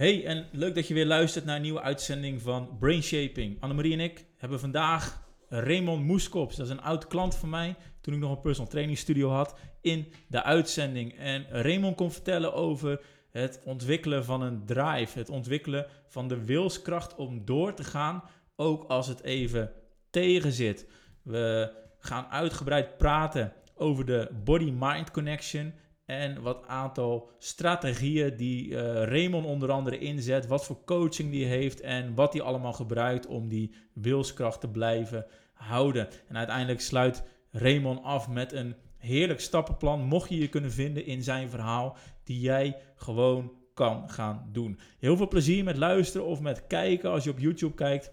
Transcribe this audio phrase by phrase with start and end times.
[0.00, 3.60] Hey, en leuk dat je weer luistert naar een nieuwe uitzending van Brain Shaping.
[3.60, 8.14] Annemarie en ik hebben vandaag Raymond Moeskops, dat is een oud klant van mij, toen
[8.14, 11.18] ik nog een personal training studio had, in de uitzending.
[11.18, 13.00] En Raymond kon vertellen over
[13.30, 18.22] het ontwikkelen van een drive, het ontwikkelen van de wilskracht om door te gaan,
[18.56, 19.72] ook als het even
[20.10, 20.86] tegen zit.
[21.22, 25.74] We gaan uitgebreid praten over de body-mind connection
[26.10, 31.80] en wat aantal strategieën die uh, Raymond onder andere inzet, wat voor coaching die heeft
[31.80, 36.08] en wat hij allemaal gebruikt om die wilskracht te blijven houden.
[36.28, 41.22] En uiteindelijk sluit Raymond af met een heerlijk stappenplan, mocht je je kunnen vinden in
[41.22, 44.78] zijn verhaal, die jij gewoon kan gaan doen.
[44.98, 48.10] Heel veel plezier met luisteren of met kijken als je op YouTube kijkt.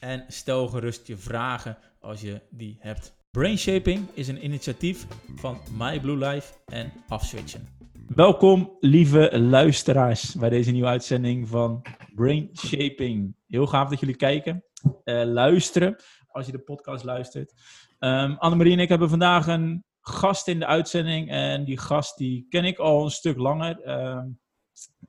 [0.00, 3.19] En stel gerust je vragen als je die hebt.
[3.30, 7.68] Brainshaping is een initiatief van My Blue Life en Afswitchen.
[8.06, 11.82] Welkom, lieve luisteraars, bij deze nieuwe uitzending van
[12.14, 13.36] Brainshaping.
[13.46, 14.64] Heel gaaf dat jullie kijken,
[15.04, 15.96] uh, luisteren,
[16.26, 17.52] als je de podcast luistert.
[17.98, 21.30] Um, Annemarie en ik hebben vandaag een gast in de uitzending.
[21.30, 23.86] En die gast die ken ik al een stuk langer.
[23.86, 24.24] Uh, uh,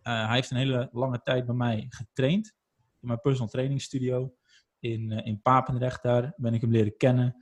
[0.03, 2.53] hij heeft een hele lange tijd bij mij getraind.
[3.01, 4.33] In mijn personal training studio
[4.79, 6.03] in, uh, in Papendrecht.
[6.03, 7.35] Daar ben ik hem leren kennen.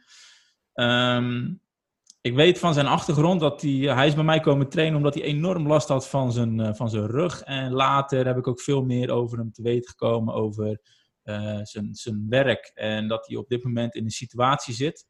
[0.79, 1.61] Um,
[2.21, 5.23] ik weet van zijn achtergrond dat hij, hij is bij mij komen trainen omdat hij
[5.23, 7.41] enorm last had van zijn, uh, van zijn rug.
[7.41, 10.79] En later heb ik ook veel meer over hem te weten gekomen over
[11.63, 12.71] zijn, zijn werk.
[12.73, 15.07] En dat hij op dit moment in een situatie zit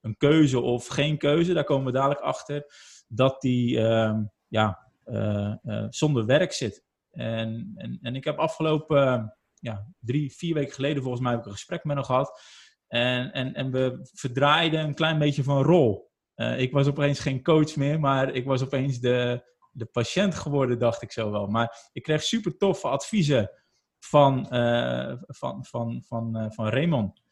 [0.00, 2.64] een keuze of geen keuze, daar komen we dadelijk achter,
[3.08, 5.54] dat die uh, ja, uh,
[5.88, 6.84] zonder werk zit.
[7.10, 11.46] En, en, en ik heb afgelopen ja, drie, vier weken geleden volgens mij heb ik
[11.46, 12.40] een gesprek met hem gehad.
[12.88, 16.10] En, en, en we verdraaiden een klein beetje van rol.
[16.56, 21.02] ik was opeens geen coach meer, maar ik was opeens de, de patiënt geworden, dacht
[21.02, 21.46] ik zo wel.
[21.46, 23.50] Maar ik kreeg super toffe adviezen
[23.98, 24.46] van,
[25.26, 27.22] van, van, van, van Raymond.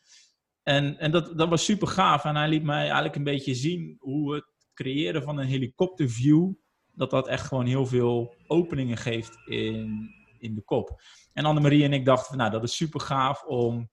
[0.62, 2.24] En, en dat, dat was super gaaf.
[2.24, 4.44] En hij liet mij eigenlijk een beetje zien hoe het
[4.74, 6.52] creëren van een helikopterview,
[6.92, 11.02] dat dat echt gewoon heel veel openingen geeft in, in de kop.
[11.32, 13.90] En Annemarie en ik dachten van, nou, dat is super gaaf om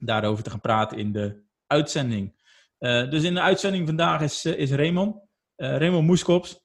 [0.00, 2.38] daarover te gaan praten in de uitzending.
[2.78, 5.14] Uh, dus in de uitzending vandaag is, uh, is Raymond.
[5.56, 6.60] Uh, Raymond Moeskops.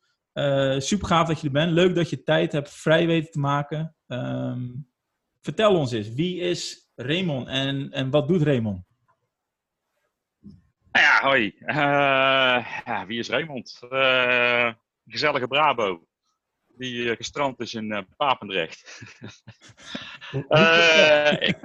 [0.78, 1.72] super gaaf dat je er bent.
[1.72, 3.96] Leuk dat je tijd hebt vrij weten te maken.
[4.07, 4.90] Um,
[5.41, 8.84] vertel ons eens, wie is Raymond en, en wat doet Raymond?
[10.91, 11.56] Nou ja, hoi.
[12.85, 13.78] Ja, wie is Raymond?
[15.06, 16.07] Gezellige Brabo.
[16.77, 19.01] Die uh, gestrand is in Papendrecht.
[21.39, 21.57] ik,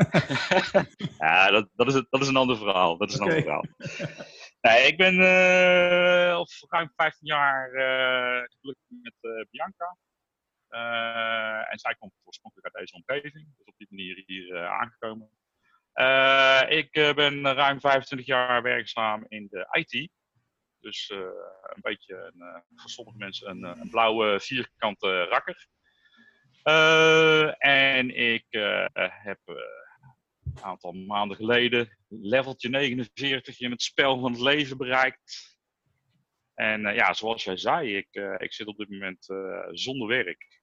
[1.18, 2.96] ja, dat, dat, is, dat is een ander verhaal.
[2.96, 3.36] Dat is een okay.
[3.36, 3.64] ander verhaal.
[4.60, 5.18] Nee, ik ben
[6.34, 7.70] al ruim 15 jaar
[8.60, 9.96] gelukkig met Bianca.
[11.70, 13.56] en zij komt oorspronkelijk uit deze omgeving.
[13.56, 15.30] Dus op die manier hier aangekomen.
[15.94, 20.10] Uh, ik ben ruim 25 jaar werkzaam in de IT.
[20.80, 21.18] Dus uh,
[21.62, 25.66] een beetje een, voor sommige mensen een, een blauwe vierkante rakker.
[27.58, 28.46] en ik
[29.00, 35.58] heb een aantal maanden geleden leveltje 49 in het spel van het leven bereikt.
[36.54, 39.26] En ja, zoals jij zei, ik, ik zit op dit moment
[39.70, 40.62] zonder werk.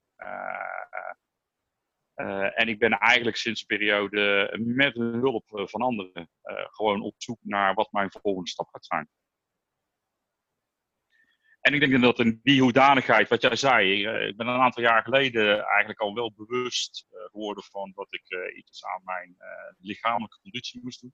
[2.56, 6.30] En ik ben eigenlijk sinds een periode met de hulp van anderen
[6.72, 9.10] gewoon op zoek naar wat mijn volgende stap gaat zijn.
[11.68, 14.84] En ik denk dat in die hoedanigheid, wat jij zei, uh, ik ben een aantal
[14.84, 19.38] jaar geleden eigenlijk al wel bewust geworden van dat ik iets aan mijn
[19.80, 21.14] lichamelijke conditie moest doen.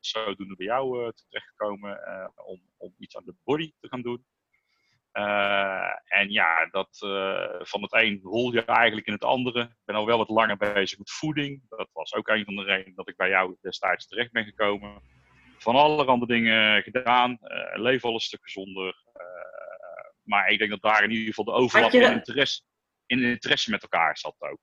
[0.00, 2.00] Zodoende bij jou terechtgekomen
[2.46, 4.24] om, om iets aan de body te gaan doen.
[6.04, 6.96] En ja, dat,
[7.68, 9.62] van het een rol je eigenlijk in het andere.
[9.62, 11.62] Ik ben al wel wat langer bezig met voeding.
[11.68, 15.02] Dat was ook een van de redenen dat ik bij jou destijds terecht ben gekomen.
[15.58, 17.38] Van allerhande dingen gedaan.
[17.74, 19.02] Leef al een stuk gezonder.
[20.24, 22.00] Maar ik denk dat daar in ieder geval de overlap je...
[22.00, 22.62] in, interesse,
[23.06, 24.58] in interesse met elkaar zat ook.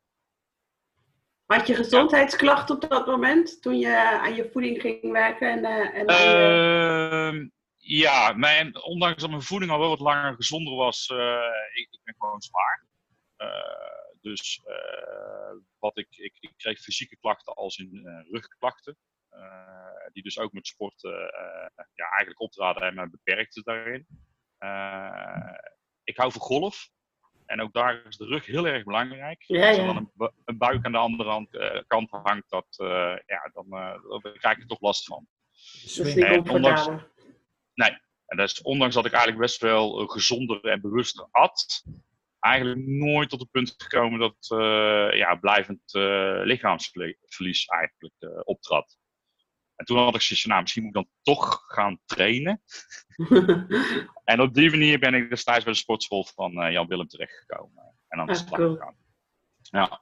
[1.46, 5.64] Had je gezondheidsklachten op dat moment toen je aan je voeding ging werken?
[5.64, 7.52] En, en je...
[7.78, 11.18] Ja, mijn, ondanks dat mijn voeding al wel wat langer gezonder was, uh,
[11.74, 12.86] ik, ik, ben gewoon zwaar.
[13.38, 14.62] Uh, dus
[15.80, 18.98] wat ik, ik, ik, kreeg fysieke klachten als in rugklachten.
[20.12, 21.02] die dus ook met sport
[21.94, 24.08] ja, eigenlijk optraden en me beperkte daarin.
[26.04, 26.90] Ik hou van golf.
[27.46, 29.44] En ook daar is de rug heel erg belangrijk.
[29.48, 29.68] Ja, ja.
[29.68, 32.68] Als er dan een, een, buik aan de andere kant hangt, dat,
[33.26, 33.70] ja, dan,
[34.22, 35.28] dan krijg ik er toch last van.
[35.84, 36.90] Dus ondanks,
[37.74, 37.98] Nee.
[38.26, 41.84] En dat is ondanks dat ik eigenlijk best wel gezonder en bewuster at,
[42.40, 44.48] eigenlijk nooit tot het punt gekomen dat
[45.16, 45.82] ja, blijvend
[46.44, 48.14] lichaamsverlies eigenlijk
[48.44, 48.98] optrad.
[49.82, 52.62] En toen had ik zoiets nou, misschien moet ik dan toch gaan trainen.
[54.24, 57.96] en op die manier ben ik destijds bij de sportschool van Jan Willem terechtgekomen.
[58.08, 58.96] En aan de ah, slag gegaan.
[59.62, 60.02] Ja.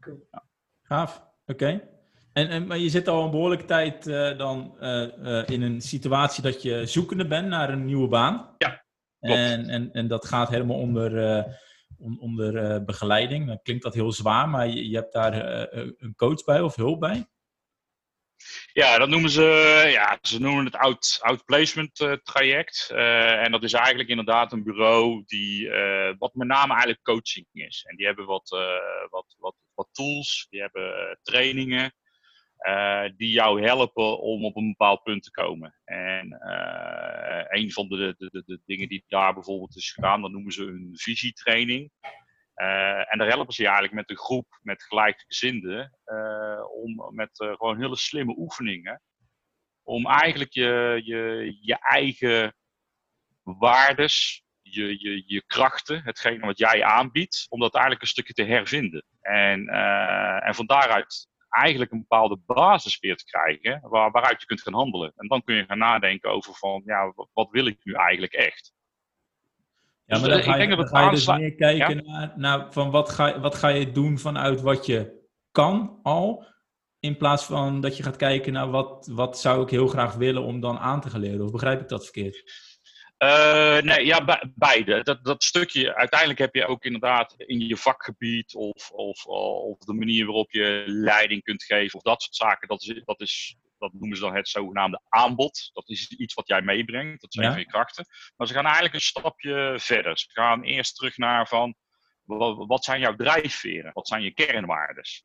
[0.00, 0.28] Cool.
[0.30, 0.44] ja.
[0.82, 1.88] Gaaf, oké.
[2.32, 6.42] En, en, maar je zit al een behoorlijke tijd uh, dan uh, in een situatie
[6.42, 8.54] dat je zoekende bent naar een nieuwe baan.
[8.58, 8.84] Ja,
[9.20, 9.38] klopt.
[9.38, 11.44] En, en, en dat gaat helemaal onder,
[11.98, 13.46] onder begeleiding.
[13.46, 15.32] Dan klinkt dat heel zwaar, maar je, je hebt daar
[15.72, 17.26] een coach bij of hulp bij?
[18.72, 19.42] Ja, dat noemen ze,
[19.92, 22.90] ja, ze noemen het out, outplacement uh, traject.
[22.92, 27.46] Uh, en dat is eigenlijk inderdaad een bureau die, uh, wat met name eigenlijk coaching
[27.52, 27.84] is.
[27.88, 28.48] En die hebben wat,
[29.10, 31.92] wat, wat, wat tools, die hebben trainingen.
[33.16, 35.74] Die jou helpen om op een bepaald punt te komen.
[35.84, 36.36] En
[37.48, 40.62] een van de, de, de, de, dingen die daar bijvoorbeeld is gedaan, dat noemen ze
[40.62, 41.90] een visietraining.
[42.62, 45.98] Uh, en daar helpen ze eigenlijk met een groep met gelijkgezinden
[46.82, 49.02] om met gewoon hele slimme oefeningen.
[49.82, 52.54] Om eigenlijk je, je, je eigen
[53.42, 58.44] waardes, je, je, je krachten, hetgene wat jij aanbiedt, om dat eigenlijk een stukje te
[58.44, 59.04] hervinden.
[59.20, 59.68] En,
[60.38, 64.74] en van daaruit eigenlijk een bepaalde basis weer te krijgen waar, waaruit je kunt gaan
[64.74, 65.12] handelen.
[65.16, 68.72] En dan kun je gaan nadenken over van, ja, wat, wil ik nu eigenlijk echt?
[70.08, 72.90] Ja, maar dus, dan ga je, dan ga je dus meer kijken naar, naar, van
[72.90, 76.46] wat ga, wat ga je doen vanuit wat je kan al,
[77.00, 80.42] in plaats van dat je gaat kijken naar wat, wat zou ik heel graag willen
[80.42, 81.44] om dan aan te gaan leren.
[81.44, 82.42] Of begrijp ik dat verkeerd?
[83.18, 85.02] Uh, nee, ja, beide.
[85.02, 89.92] Dat, dat stukje, uiteindelijk heb je ook inderdaad in je vakgebied of, of, of de
[89.92, 92.68] manier waarop je leiding kunt geven of dat soort zaken.
[92.68, 95.70] Dat, is, dat, is, dat noemen ze dan het zogenaamde aanbod.
[95.72, 97.56] Dat is iets wat jij meebrengt, dat zijn ja.
[97.56, 98.06] je krachten.
[98.36, 100.18] Maar ze gaan eigenlijk een stapje verder.
[100.18, 101.74] Ze gaan eerst terug naar van,
[102.66, 103.92] wat zijn jouw drijfveren?
[103.92, 105.24] Wat zijn je kernwaardes?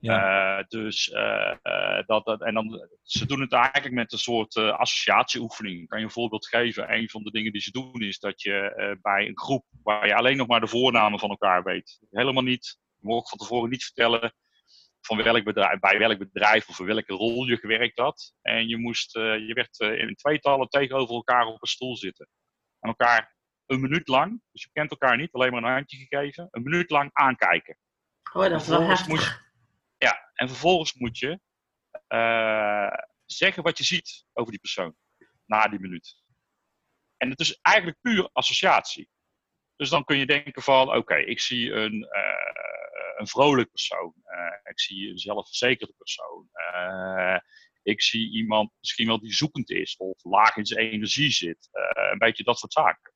[0.00, 0.58] Ja.
[0.58, 4.56] Uh, dus uh, uh, dat, dat, en dan, ze doen het eigenlijk met een soort
[4.56, 5.88] associatieoefening.
[5.88, 6.92] Kan je een voorbeeld geven?
[6.92, 10.14] Een van de dingen die ze doen is dat je bij een groep waar je
[10.14, 13.84] alleen nog maar de voornamen van elkaar weet, helemaal niet, je mag van tevoren niet
[13.84, 14.34] vertellen
[15.08, 18.34] van welk bedrijf, bij welk bedrijf of voor welke rol je gewerkt had.
[18.42, 22.28] En je, moest, je werd in tweetallen tegenover elkaar op een stoel zitten.
[22.80, 26.48] En elkaar een minuut lang, dus je kent elkaar niet, alleen maar een handje gegeven,
[26.50, 27.78] een minuut lang aankijken.
[28.32, 29.46] Oh, dat is wel heftig.
[29.98, 31.40] Ja, en vervolgens moet je
[32.08, 32.92] uh,
[33.24, 34.96] zeggen wat je ziet over die persoon
[35.46, 36.22] na die minuut.
[37.16, 39.08] En het is eigenlijk puur associatie.
[39.76, 42.77] Dus dan kun je denken van, oké, ik zie een, uh,
[43.20, 44.14] een vrolijk persoon.
[44.24, 46.48] Uh, ik zie een zelfverzekerde persoon.
[47.82, 51.68] ik zie iemand misschien wel die zoekend is of laag in zijn energie zit.
[52.12, 53.12] een beetje dat soort zaken.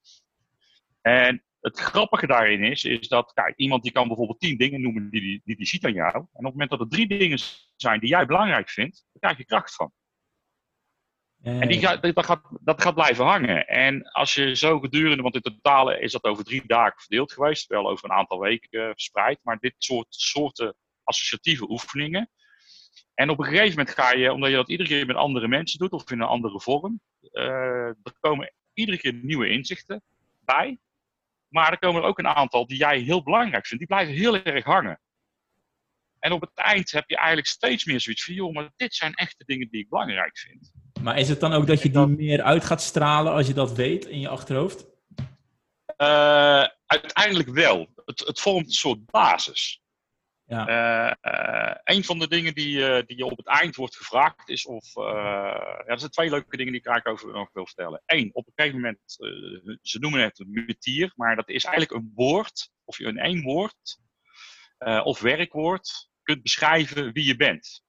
[1.00, 5.10] En het grappige daarin is, is dat kijk, iemand die kan bijvoorbeeld tien dingen noemen
[5.10, 6.14] die die, die, die ziet aan jou.
[6.14, 7.38] En op het moment dat er drie dingen
[7.76, 9.92] zijn die jij belangrijk vindt, dan krijg je kracht van.
[11.42, 13.66] En die gaat, dat, gaat, dat gaat blijven hangen.
[13.66, 17.66] En als je zo gedurende, want in totaal is dat over drie dagen verdeeld geweest,
[17.66, 22.30] wel over een aantal weken uh, verspreid, maar dit soort soorten associatieve oefeningen.
[23.14, 25.78] En op een gegeven moment ga je, omdat je dat iedere keer met andere mensen
[25.78, 27.00] doet of in een andere vorm,
[27.32, 27.42] uh,
[27.86, 30.02] er komen iedere keer nieuwe inzichten
[30.44, 30.78] bij.
[31.48, 33.86] Maar er komen er ook een aantal die jij heel belangrijk vindt.
[33.86, 35.00] Die blijven heel erg hangen.
[36.18, 39.14] En op het eind heb je eigenlijk steeds meer zoiets van, joh, maar dit zijn
[39.14, 40.72] echte dingen die ik belangrijk vind.
[41.02, 43.72] Maar is het dan ook dat je die meer uit gaat stralen als je dat
[43.72, 44.86] weet in je achterhoofd?
[45.98, 47.88] Uh, uiteindelijk wel.
[48.04, 49.80] Het, het vormt een soort basis.
[50.44, 50.68] Ja.
[51.22, 54.94] Uh, een van de dingen die, die je op het eind wordt gevraagd is of.
[54.94, 58.02] ja, er zijn twee leuke dingen die ik eigenlijk over nog wil vertellen.
[58.06, 59.00] Eén, op een gegeven moment,
[59.82, 63.42] ze noemen het een metier, maar dat is eigenlijk een woord, of je in één
[63.42, 64.00] woord
[65.04, 67.82] of werkwoord kunt beschrijven wie je bent.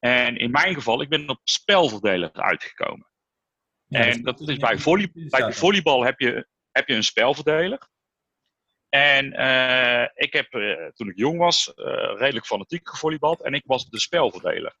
[0.00, 3.06] En in mijn geval, ik ben op spelverdeler uitgekomen.
[3.86, 7.88] Ja, en dat is bij, volley, bij de volleybal heb je, heb je een spelverdeler.
[8.88, 11.84] En uh, ik heb uh, toen ik jong was uh,
[12.16, 14.76] redelijk fanatiek gevolleybald en ik was de spelverdeler.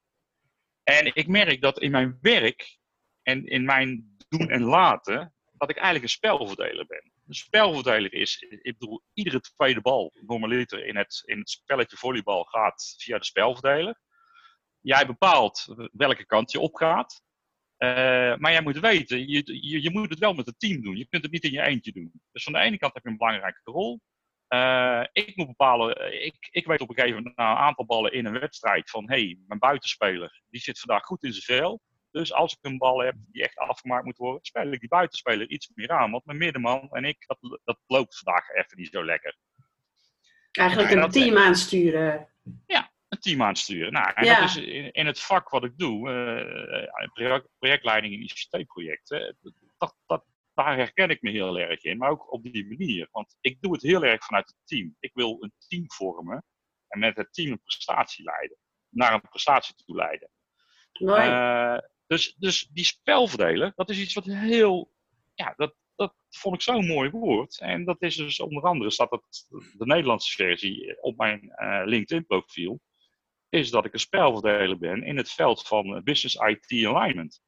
[0.82, 2.78] En ik merk dat in mijn werk
[3.22, 7.12] en in mijn doen en laten, dat ik eigenlijk een spelverdeler ben.
[7.26, 12.44] Een spelverdeler is, ik bedoel, iedere tweede bal, normaliter in het, in het spelletje volleybal,
[12.44, 14.00] gaat via de spelverdeler.
[14.80, 17.22] Jij bepaalt welke kant je opgaat.
[17.78, 20.96] Uh, maar jij moet weten, je, je, je, moet het wel met het team doen.
[20.96, 22.12] Je kunt het niet in je eentje doen.
[22.32, 24.00] Dus van de ene kant heb je een belangrijke rol.
[24.48, 27.86] Uh, ik moet bepalen, eh, ik, ik weet op een gegeven moment na een aantal
[27.86, 31.58] ballen in een wedstrijd van hé, hey, mijn buitenspeler die zit vandaag goed in zijn
[31.58, 31.80] vel.
[32.10, 35.48] Dus als ik een bal heb die echt afgemaakt moet worden, speel ik die buitenspeler
[35.48, 36.10] iets meer aan.
[36.10, 39.36] Want mijn middenman en ik, dat, dat loopt vandaag even niet zo lekker.
[40.50, 42.28] Eigenlijk een team aansturen.
[42.66, 43.92] Ja, een team aansturen.
[43.92, 46.10] Nou, en dat is in, in, het vak wat ik doe,
[47.14, 49.36] uh, projectleiding in ICT-projecten,
[49.78, 50.24] dat, dat,
[50.54, 51.98] daar herken ik me heel erg in.
[51.98, 53.08] Maar ook op die manier.
[53.10, 54.96] Want ik doe het heel erg vanuit het team.
[55.00, 56.44] Ik wil een team vormen
[56.88, 58.56] en met het team een prestatie leiden.
[58.88, 60.30] Naar een prestatie toe leiden.
[60.92, 64.92] Uh, dus, dus die spelverdelen, dat is iets wat heel,
[65.34, 67.60] ja, dat, dat vond ik zo'n mooi woord.
[67.60, 72.26] En dat is dus onder andere, staat dat de Nederlandse versie op mijn uh, LinkedIn
[72.26, 72.80] profiel,
[73.50, 77.40] is dat ik een spelverdeler ben in het veld van business IT alignment.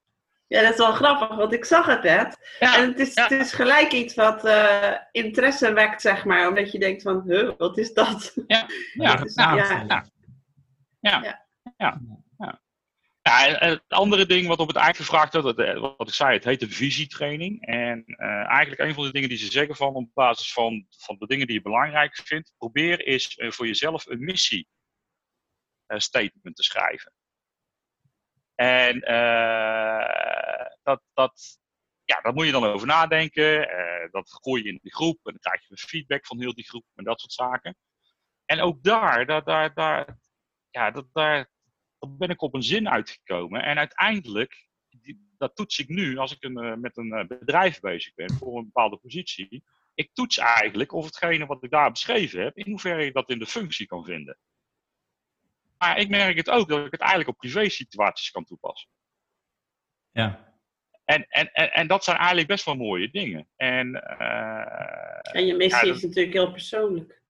[0.46, 2.56] Ja, dat is wel grappig, want ik zag het net.
[2.58, 6.48] en het is, het is gelijk iets wat uh, interesse wekt, zeg maar.
[6.48, 8.32] Omdat je denkt van, huh, wat is dat?
[8.46, 9.54] Ja, ja, is, ja.
[9.54, 10.04] ja.
[11.00, 11.40] ja.
[11.76, 12.00] ja.
[13.22, 16.44] Ja, het andere ding wat op het eind gevraagd wordt, eh, wat ik zei, het
[16.44, 17.66] heet de visietraining.
[17.66, 21.16] En uh, eigenlijk een van de dingen die ze zeggen van op basis van, van
[21.18, 24.68] de dingen die je belangrijk vindt, probeer eens uh, voor jezelf een missie
[25.86, 27.12] statement te schrijven.
[28.54, 29.00] En
[30.82, 31.58] dat, dat,
[32.04, 33.68] ja, daar moet je dan over nadenken.
[34.10, 36.84] dat gooi je in de groep en dan krijg je feedback van heel die groep
[36.94, 37.76] en dat soort zaken.
[38.44, 40.18] En ook daar, daar, daar, daar,
[40.70, 41.50] ja, dat, daar
[42.02, 43.62] dan ben ik op een zin uitgekomen.
[43.62, 44.68] En uiteindelijk,
[45.36, 48.58] dat toets ik nu als ik een, eh, met een eh, bedrijf bezig ben voor
[48.58, 49.64] een bepaalde positie.
[49.94, 53.38] Ik toets eigenlijk of hetgene wat ik daar beschreven heb, in hoeverre ik dat in
[53.38, 54.38] de functie kan vinden.
[55.82, 58.90] Maar ik merk het ook dat ik het eigenlijk op privé situaties kan toepassen.
[60.10, 60.54] Ja.
[61.04, 63.48] En, en, en, en dat zijn eigenlijk best wel mooie dingen.
[63.56, 63.88] En,
[64.20, 67.22] uh, en je missie is natuurlijk heel persoonlijk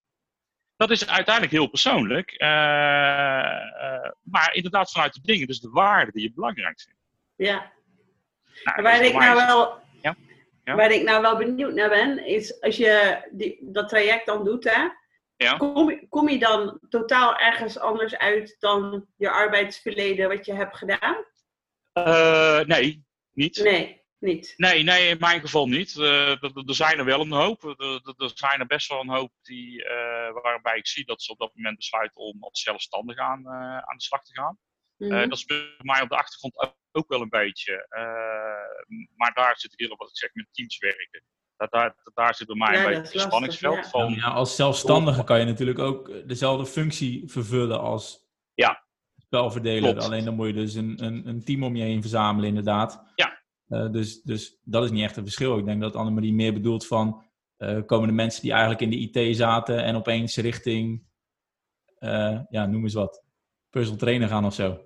[0.82, 2.30] dat is uiteindelijk heel persoonlijk.
[2.32, 7.00] Uh, uh, maar inderdaad vanuit de dingen, dus de waarden die je belangrijk vindt.
[7.37, 7.73] Ja.
[8.64, 10.16] Nou, waar, ik nou wel, ja?
[10.64, 10.75] Ja?
[10.75, 14.64] waar ik nou wel benieuwd naar ben, is als je die, dat traject dan doet,
[14.64, 14.88] hè,
[15.42, 15.56] ja.
[15.56, 21.25] kom, kom je dan totaal ergens anders uit dan je arbeidsverleden wat je hebt gedaan?
[21.92, 23.56] Uh, nee, niet.
[23.62, 24.54] Nee niet?
[24.56, 25.94] Nee, nee, in mijn geval niet.
[25.94, 27.62] Uh, er zijn er wel een hoop.
[28.16, 31.38] Er zijn er best wel een hoop die, uh, waarbij ik zie dat ze op
[31.38, 34.58] dat moment besluiten om als zelfstandig aan, uh, aan de slag te gaan.
[34.96, 37.87] Mm dat is bij mij op de achtergrond ook, wel een beetje.
[39.14, 41.22] maar daar zit ik heel op wat ik zeg, met teams werken.
[41.62, 43.88] Dat, daar, daar zit bij mij een beetje het spanningsveld ja.
[43.90, 44.12] van.
[44.12, 48.85] Ja, als zelfstandige kan je natuurlijk ook dezelfde functie vervullen als ja.
[49.16, 49.99] spelverdeler.
[49.99, 53.12] Alleen dan moet je dus een, een, een team om je heen verzamelen, inderdaad.
[53.14, 55.59] Ja, uh, dus, dus dat is niet echt een verschil.
[55.59, 57.23] Ik denk dat Annemarie meer bedoelt van
[57.59, 61.02] uh, komen de mensen die eigenlijk in de IT zaten en opeens richting,
[61.99, 63.25] uh, ja, noem eens wat,
[63.71, 64.81] personal trainer gaan of zo.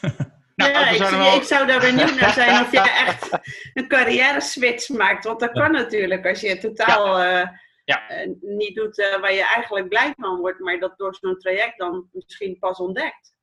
[0.56, 1.36] Nou, ja, ik, wel...
[1.36, 3.38] ik, zou daar benieuwd naar zijn of je echt
[3.74, 5.24] een carrière switch maakt.
[5.24, 7.60] Want dat kan natuurlijk als je totaal ja.
[7.84, 8.26] Ja.
[8.40, 12.58] niet doet waar je eigenlijk blij van wordt, maar dat door zo'n traject dan misschien
[12.58, 13.34] pas ontdekt.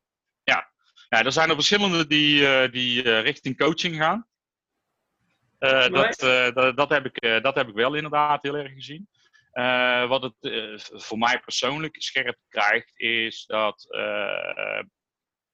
[0.44, 0.72] Ja,
[1.10, 4.28] ja er zijn er verschillende die, die richting coaching gaan.
[5.58, 6.20] Dat,
[6.54, 9.08] dat, dat, heb ik, dat heb ik wel inderdaad heel erg gezien.
[10.08, 10.36] wat het
[11.04, 13.88] voor mij persoonlijk scherp krijgt, is dat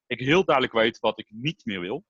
[0.09, 2.05] ik heel duidelijk weet wat ik niet meer wil.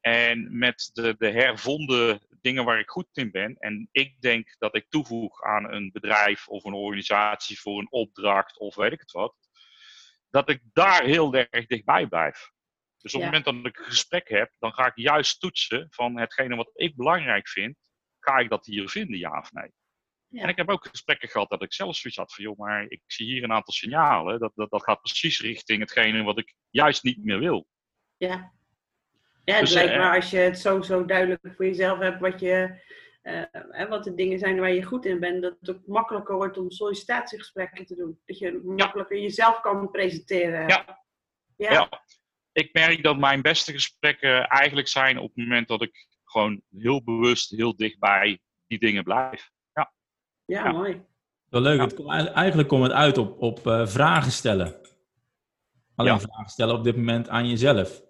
[0.00, 4.76] En met de, de hervonden dingen waar ik goed in ben, en ik denk dat
[4.76, 9.10] ik toevoeg aan een bedrijf of een organisatie voor een opdracht of weet ik het
[9.10, 9.34] wat,
[10.30, 12.50] dat ik daar heel erg dichtbij blijf.
[12.98, 16.18] Dus op het moment dat ik een gesprek heb, dan ga ik juist toetsen van
[16.18, 17.76] hetgene wat ik belangrijk vind,
[18.18, 19.72] ga ik dat hier vinden, ja of nee?
[20.34, 20.42] Ja.
[20.42, 23.02] En ik heb ook gesprekken gehad dat ik zelf zoiets had van, joh, maar ik
[23.06, 27.02] zie hier een aantal signalen, dat, dat, dat gaat precies richting hetgene wat ik juist
[27.02, 27.66] niet meer wil.
[28.16, 28.52] Ja,
[29.44, 32.20] ja het dus, lijkt uh, me als je het zo, zo duidelijk voor jezelf hebt
[32.20, 32.82] wat, je,
[33.22, 36.58] uh, wat de dingen zijn waar je goed in bent, dat het ook makkelijker wordt
[36.58, 38.20] om sollicitatiegesprekken te doen.
[38.24, 40.68] Dat je makkelijker jezelf kan presenteren.
[40.68, 41.04] Ja.
[41.56, 41.72] ja.
[41.72, 41.88] ja
[42.52, 47.04] ik merk dat mijn beste gesprekken eigenlijk zijn op het moment dat ik gewoon heel
[47.04, 49.52] bewust, heel dichtbij die dingen blijf.
[50.44, 51.02] Ja, ja, mooi.
[51.48, 51.80] Wel leuk.
[51.80, 54.74] Het eigenlijk komt het uit op, op uh, vragen stellen.
[55.94, 58.02] Alleen vragen stellen op dit moment aan jezelf.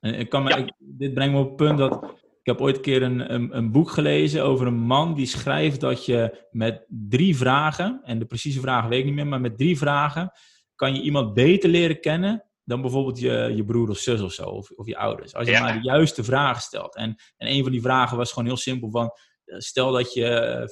[0.00, 2.04] En ik kan me, ik, dit brengt me op het punt dat
[2.46, 5.80] ik heb ooit een keer een, een, een, boek gelezen over een man die schrijft
[5.80, 9.58] dat je met drie vragen, en de precieze vragen weet ik niet meer, maar met
[9.58, 10.32] drie vragen
[10.74, 14.42] kan je iemand beter leren kennen dan bijvoorbeeld je, je broer of zus of zo,
[14.42, 15.34] of, of je ouders.
[15.34, 16.96] Als je maar de juiste vragen stelt.
[16.96, 19.10] En, en een van die vragen was gewoon heel simpel van, eh,
[19.46, 20.68] stel dat je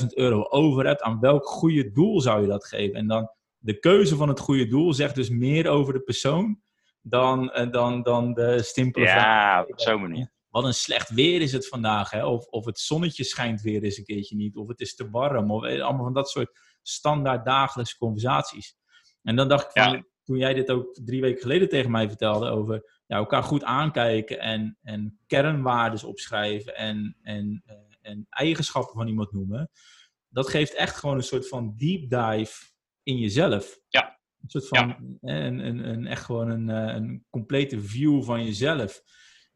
[0.00, 2.94] 50.000 euro over hebt, aan welk goede doel zou je dat geven?
[2.94, 6.60] En dan de keuze van het goede doel zegt dus meer over de persoon
[7.00, 10.32] dan, uh, dan, dan de simpele Ja, op zo'n manier.
[10.48, 12.26] Wat een slecht weer is het vandaag, hè?
[12.26, 15.50] Of, of het zonnetje schijnt weer eens een keertje niet, of het is te warm,
[15.50, 18.76] of allemaal van dat soort standaard dagelijkse conversaties.
[19.22, 22.48] En dan dacht ik van, toen jij dit ook drie weken geleden tegen mij vertelde
[22.48, 29.08] over ja, elkaar goed aankijken en, en kernwaardes opschrijven en, en, uh, en eigenschappen van
[29.08, 29.70] iemand noemen,
[30.28, 33.78] dat geeft echt gewoon een soort van deep dive in jezelf.
[33.88, 34.18] Ja.
[34.42, 34.98] Een soort van, ja.
[35.20, 39.02] een, een, een, echt gewoon een, een complete view van jezelf.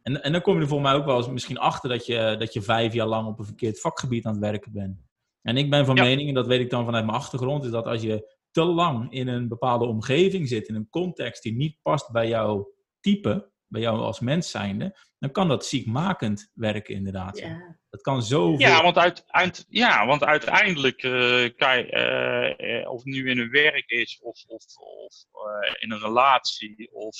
[0.02, 2.36] En, en dan kom je er voor mij ook wel eens misschien achter dat je,
[2.38, 5.02] dat je vijf jaar lang op een verkeerd vakgebied aan het werken bent.
[5.42, 7.86] En ik ben van mening, en dat weet ik dan vanuit mijn achtergrond, is dat
[7.86, 12.12] als je te lang in een bepaalde omgeving zit, in een context die niet past
[12.12, 12.73] bij jouw
[13.04, 17.38] type, bij jou als mens zijnde, dan kan dat ziekmakend werken inderdaad.
[17.38, 17.78] Ja.
[17.90, 18.54] Dat kan zo.
[18.58, 23.50] Ja, want, uit, uit, ja, want uiteindelijk uh, kan je, uh, of nu in een
[23.50, 27.16] werk is, of, of, of uh, in een relatie, of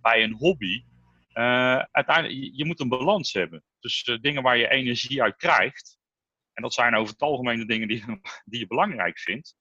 [0.00, 0.84] bij een hobby,
[1.90, 3.64] uiteindelijk, je, je, moet een balans hebben.
[3.80, 5.98] Dus dingen waar je energie uit krijgt,
[6.52, 8.04] en dat zijn over het algemeen de dingen die,
[8.50, 9.56] die je belangrijk vindt,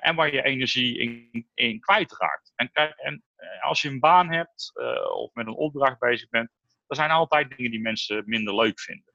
[0.00, 2.52] en waar je energie in, in kwijtraakt.
[2.54, 3.24] En, en
[3.60, 4.72] als je een baan hebt,
[5.14, 6.50] of met een opdracht bezig bent,
[6.86, 9.14] er zijn altijd dingen die mensen minder leuk vinden.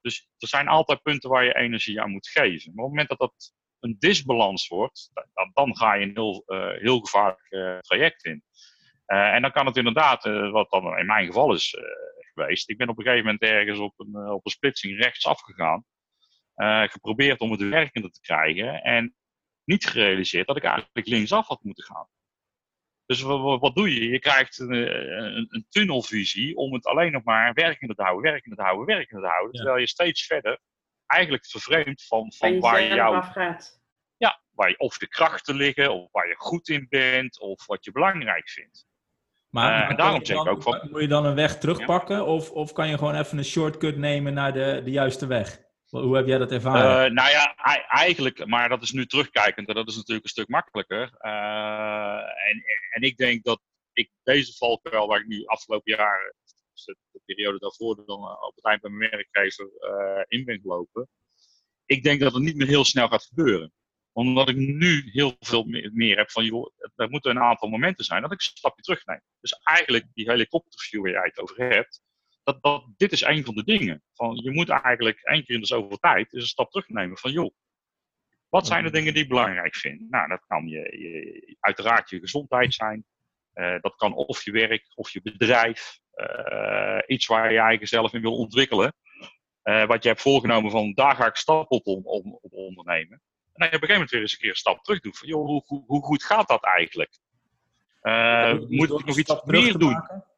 [0.00, 2.74] Dus er zijn altijd punten waar je energie aan moet geven.
[2.74, 6.42] Maar op het moment dat dat een disbalans wordt, dan, dan ga je een heel,
[6.46, 8.44] uh, heel gevaarlijk traject in.
[9.06, 11.76] En dan kan het inderdaad, wat dan in mijn geval is
[12.34, 15.84] geweest, ik ben op een gegeven moment ergens op een, op een splitsing rechts afgegaan,
[16.90, 19.14] geprobeerd om het werkende te krijgen en
[19.64, 22.08] niet gerealiseerd dat ik eigenlijk linksaf had moeten gaan.
[23.06, 24.08] Dus wat, wat, doe je?
[24.08, 28.56] Je krijgt een, een, een, tunnelvisie om het alleen nog maar werkende te houden, werkende
[28.56, 29.52] te houden, werkende te houden.
[29.52, 30.58] Terwijl je steeds verder
[31.06, 33.16] eigenlijk vervreemd van, van waar je jou...
[33.16, 33.82] Afgaat.
[34.16, 37.84] Ja, waar je, of de krachten liggen, of waar je goed in bent, of wat
[37.84, 38.86] je belangrijk vindt.
[39.48, 40.88] Maar, uh, en daarom zeg ik ook van...
[40.90, 42.22] Moet je dan een weg terugpakken, ja.
[42.22, 45.63] of, of kan je gewoon even een shortcut nemen naar de, de juiste weg?
[46.02, 47.10] Hoe heb jij dat ervaren?
[47.10, 47.54] Uh, nou ja,
[47.86, 51.14] eigenlijk, maar dat is nu terugkijkend en dat is natuurlijk een stuk makkelijker.
[51.20, 53.60] Uh, en, en ik denk dat
[53.92, 56.34] ik deze valkuil waar ik nu afgelopen jaar,
[56.72, 59.70] dus de, de, periode daarvoor, dan uh, op het eind bij mijn werkgever
[60.28, 61.08] in ben gelopen.
[61.86, 63.72] Ik denk dat het niet meer heel snel gaat gebeuren.
[64.12, 68.22] Omdat ik nu heel veel meer, heb van, joh, er moeten een aantal momenten zijn
[68.22, 69.20] dat ik een stapje terugneem.
[69.40, 72.02] Dus eigenlijk die helikopterview waar jij het over hebt,
[72.44, 74.02] dat, dat, dit is een van de dingen.
[74.14, 77.32] Van, je moet eigenlijk één keer in de zoveel tijd eens een stap terugnemen van
[77.32, 77.54] joh,
[78.48, 80.10] wat zijn de dingen die ik belangrijk vind?
[80.10, 83.04] Nou, dat kan je, je uiteraard je gezondheid zijn.
[83.54, 85.98] Uh, dat kan of je werk of je bedrijf.
[86.14, 88.94] Uh, iets waar je eigen zelf in wil ontwikkelen.
[89.64, 92.06] Uh, wat je hebt voorgenomen van daar ga ik stap op, om,
[92.40, 93.22] op ondernemen.
[93.52, 95.18] En dan je op een gegeven moment weer eens een keer een stap terug doet.
[95.18, 97.18] Van joh, hoe, hoe, hoe goed gaat dat eigenlijk?
[98.68, 99.92] moet ik nog iets meer doen?
[99.92, 100.33] Maken?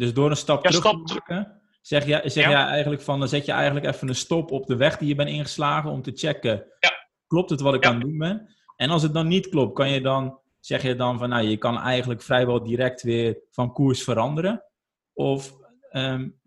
[0.00, 2.50] Dus door een stap ja, terug stap te maken, zeg, je, zeg ja.
[2.50, 5.14] jij eigenlijk van, dan zet je eigenlijk even een stop op de weg die je
[5.14, 7.08] bent ingeslagen om te checken, ja.
[7.26, 8.54] klopt het wat ik aan het doen ben?
[8.76, 11.56] En als het dan niet klopt, kan je dan, zeg je dan van, nou, je
[11.56, 14.64] kan eigenlijk vrijwel direct weer van koers veranderen?
[15.12, 15.52] Of
[15.92, 16.40] um,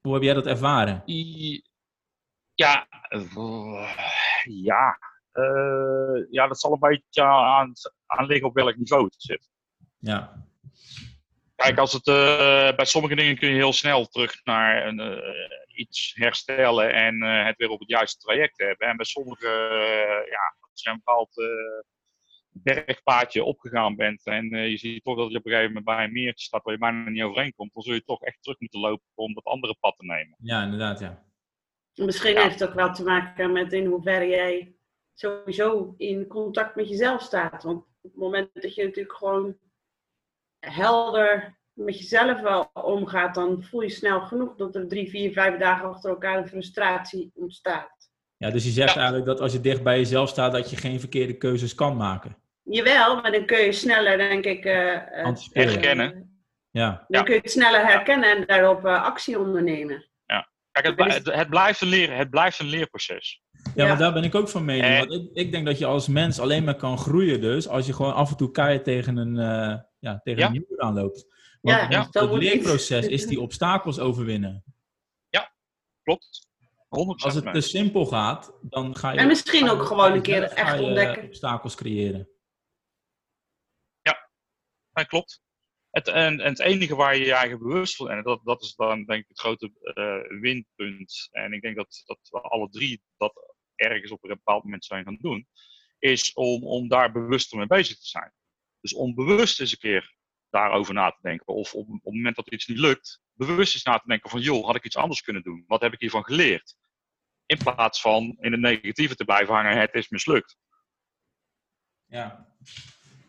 [0.00, 1.02] hoe heb jij dat ervaren?
[2.54, 2.86] Ja,
[4.42, 4.98] ja.
[5.32, 7.72] Uh, ja, dat zal een beetje aan,
[8.06, 9.50] aan liggen op welk niveau het zit.
[9.98, 10.46] Ja.
[11.62, 15.78] Kijk, als het, uh, bij sommige dingen kun je heel snel terug naar een, uh,
[15.78, 18.88] iets herstellen en uh, het weer op het juiste traject hebben.
[18.88, 19.48] En bij sommige,
[20.30, 21.34] ja, als je een bepaald
[22.52, 26.12] bergpaadje opgegaan bent en je ziet toch dat je op een gegeven moment bij een
[26.12, 28.80] meertje staat waar je bijna niet overheen komt, dan zul je toch echt terug moeten
[28.80, 30.36] lopen om dat andere pad te nemen.
[30.38, 31.24] Ja, inderdaad, ja.
[31.94, 32.42] Misschien ja.
[32.42, 34.74] heeft het ook wel te maken met in hoeverre jij
[35.14, 37.62] sowieso in contact met jezelf staat.
[37.62, 39.56] Want op het moment dat je natuurlijk gewoon
[40.66, 45.58] helder met jezelf wel omgaat, dan voel je snel genoeg dat er drie, vier, vijf
[45.58, 48.10] dagen achter elkaar een frustratie ontstaat.
[48.36, 51.00] Ja, dus je zegt eigenlijk dat als je dicht bij jezelf staat, dat je geen
[51.00, 52.36] verkeerde keuzes kan maken.
[52.62, 54.98] Jawel, maar dan kun je sneller, denk ik, uh,
[55.52, 56.40] herkennen.
[56.70, 57.04] Ja.
[57.08, 60.08] Dan kun je het sneller herkennen en daarop uh, actie ondernemen.
[60.26, 60.48] Ja.
[60.70, 63.42] Kijk, het, het, het, blijft een leer, het blijft een leerproces.
[63.74, 64.84] Ja, maar daar ben ik ook van mening.
[64.84, 64.98] En...
[64.98, 67.92] Want ik, ik, denk dat je als mens alleen maar kan groeien dus, als je
[67.92, 69.36] gewoon af en toe keihard tegen een...
[70.02, 70.46] Ja, tegen ja.
[70.46, 71.26] een muur aanloopt.
[71.60, 74.64] Want ja, het leerproces is die obstakels overwinnen.
[75.28, 75.54] Ja,
[76.02, 76.48] klopt.
[76.48, 79.18] 100% Als het te simpel gaat, dan ga je...
[79.18, 81.24] En misschien ook gewoon een keer echt ontdekken.
[81.24, 82.28] obstakels creëren.
[84.00, 84.30] Ja,
[84.92, 85.42] dat klopt.
[85.90, 88.10] Het, en, en, het enige waar je je eigen bewust van...
[88.10, 91.28] En dat, dat is dan denk ik het grote uh, winpunt.
[91.30, 95.04] En ik denk dat, dat we alle drie dat ergens op een bepaald moment zijn
[95.04, 95.48] gaan doen.
[95.98, 98.32] Is om, om daar bewuster mee bezig te zijn.
[98.82, 100.14] Dus om bewust eens een keer
[100.50, 101.46] daarover na te denken.
[101.46, 104.40] Of op, op het moment dat iets niet lukt, bewust eens na te denken van,
[104.40, 105.64] joh, had ik iets anders kunnen doen?
[105.66, 106.76] Wat heb ik hiervan geleerd?
[107.46, 110.56] In plaats van in het negatieve te blijven hangen, het is mislukt.
[112.06, 112.46] Ja,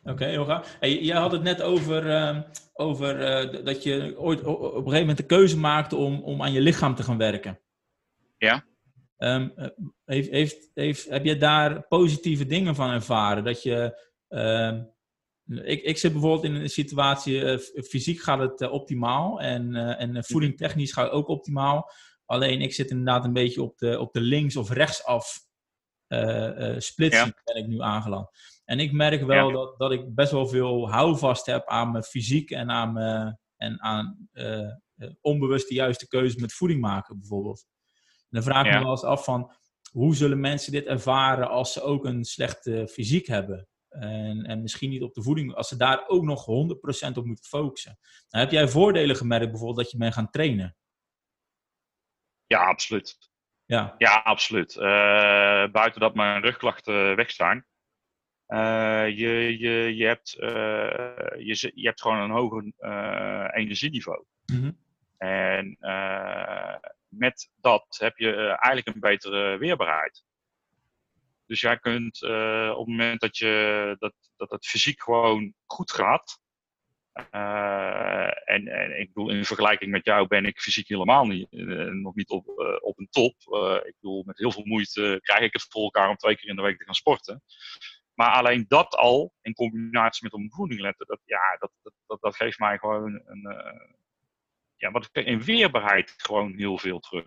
[0.01, 0.77] oké, okay, heel gaaf.
[0.79, 2.41] Hey, jij had het net over, uh,
[2.73, 6.51] over uh, dat je ooit op een gegeven moment de keuze maakte om, om aan
[6.51, 7.59] je lichaam te gaan werken.
[8.37, 8.65] Ja.
[9.17, 9.53] Um,
[10.05, 13.43] heeft, heeft, heeft, heb je daar positieve dingen van ervaren?
[13.43, 14.81] Dat je, uh,
[15.47, 20.23] ik, ik zit bijvoorbeeld in een situatie, uh, fysiek gaat het uh, optimaal en, en
[20.23, 21.91] voedingtechnisch gaat het ook optimaal.
[22.25, 25.41] Alleen ik zit inderdaad een beetje op de, op de links- of rechtsaf
[26.77, 27.41] splitsing ja.
[27.43, 28.29] ben ik nu aangeland.
[28.65, 29.53] En ik merk wel ja.
[29.53, 33.81] dat, dat ik best wel veel houvast heb aan mijn fysiek en aan, mijn, en
[33.81, 34.29] aan
[35.21, 37.65] onbewust de juiste keuze met voeding maken bijvoorbeeld.
[38.19, 38.77] En dan vraag ik ja.
[38.77, 39.51] me wel eens af van,
[39.91, 43.67] hoe zullen mensen dit ervaren als ze ook een slechte fysiek hebben?
[43.93, 47.45] En, en misschien niet op de voeding, als ze daar ook nog 100% op moeten
[47.45, 47.97] focussen.
[48.29, 50.75] Nou, heb jij voordelen gemerkt bijvoorbeeld dat je bent gaan trainen?
[52.45, 53.17] Ja, absoluut.
[53.65, 54.75] Ja, ja absoluut.
[54.75, 54.81] Uh,
[55.71, 57.65] buiten dat mijn rugklachten weg zijn.
[58.47, 60.49] Uh, je, je, je, hebt, uh,
[61.45, 62.73] je, je hebt gewoon een hoger
[63.55, 64.25] energieniveau.
[64.45, 64.77] Mm -hmm.
[65.17, 65.77] En
[67.07, 70.23] met dat heb je eigenlijk een betere weerbaarheid.
[71.45, 75.91] Dus jij kunt uh, op het moment dat, je, dat, dat het fysiek gewoon goed
[75.91, 76.41] gaat.
[77.31, 81.91] Uh, en, en ik bedoel, in vergelijking met jou ben ik fysiek helemaal niet, uh,
[81.91, 82.47] nog niet op,
[82.81, 83.35] op een top.
[83.85, 86.55] ik bedoel, met heel veel moeite krijg ik het voor elkaar om twee keer in
[86.55, 87.43] de week te gaan sporten.
[88.13, 91.71] Maar alleen dat al, in combinatie met op voeding letten, dat, ja, dat,
[92.07, 93.41] dat, dat, geeft mij gewoon een,
[94.75, 97.25] ja, wat in weerbaarheid gewoon heel veel terug.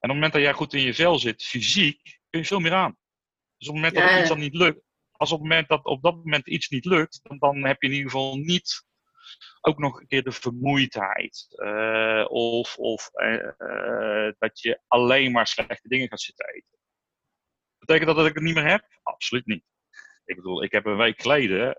[0.00, 2.60] En op het moment dat jij goed in je vel zit, fysiek, kun je veel
[2.60, 2.96] meer aan.
[3.56, 4.20] Dus op het moment dat ja.
[4.20, 7.20] iets dan niet lukt, als op het moment dat op dat moment iets niet lukt,
[7.22, 8.86] dan, dan heb je in ieder geval niet
[9.60, 11.46] ook nog een keer de vermoeidheid.
[11.56, 16.78] Uh, of of uh, uh, dat je alleen maar slechte dingen gaat zitten eten.
[17.78, 18.84] Betekent dat dat ik het niet meer heb?
[19.02, 19.64] Absoluut niet.
[20.24, 21.78] Ik bedoel, ik heb een week geleden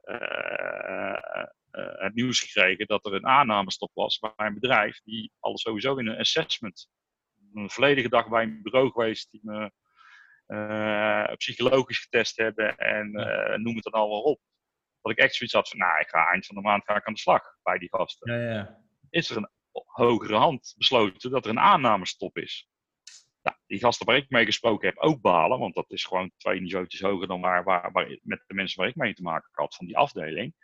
[2.00, 6.08] het nieuws gekregen dat er een aannamestop was bij een bedrijf die alles sowieso in
[6.08, 6.90] een assessment.
[7.54, 9.72] Een volledige dag bij een bureau geweest die me
[11.38, 14.42] psychologisch getest hebben en uh, noem het dan al wel op.
[15.02, 17.06] Dat ik echt zoiets had van, nou, ik ga eind van de maand ga ik
[17.06, 18.34] aan de slag bij die gasten.
[18.34, 18.84] Ja, ja.
[19.10, 19.50] Is er een
[19.86, 22.70] hogere hand besloten dat er een aannamestop is?
[23.42, 26.62] Nou, die gasten waar ik mee gesproken heb ook balen, want dat is gewoon twee
[26.62, 29.76] niveautjes hoger dan waar, waar, waar met de mensen waar ik mee te maken had
[29.76, 30.56] van die afdeling.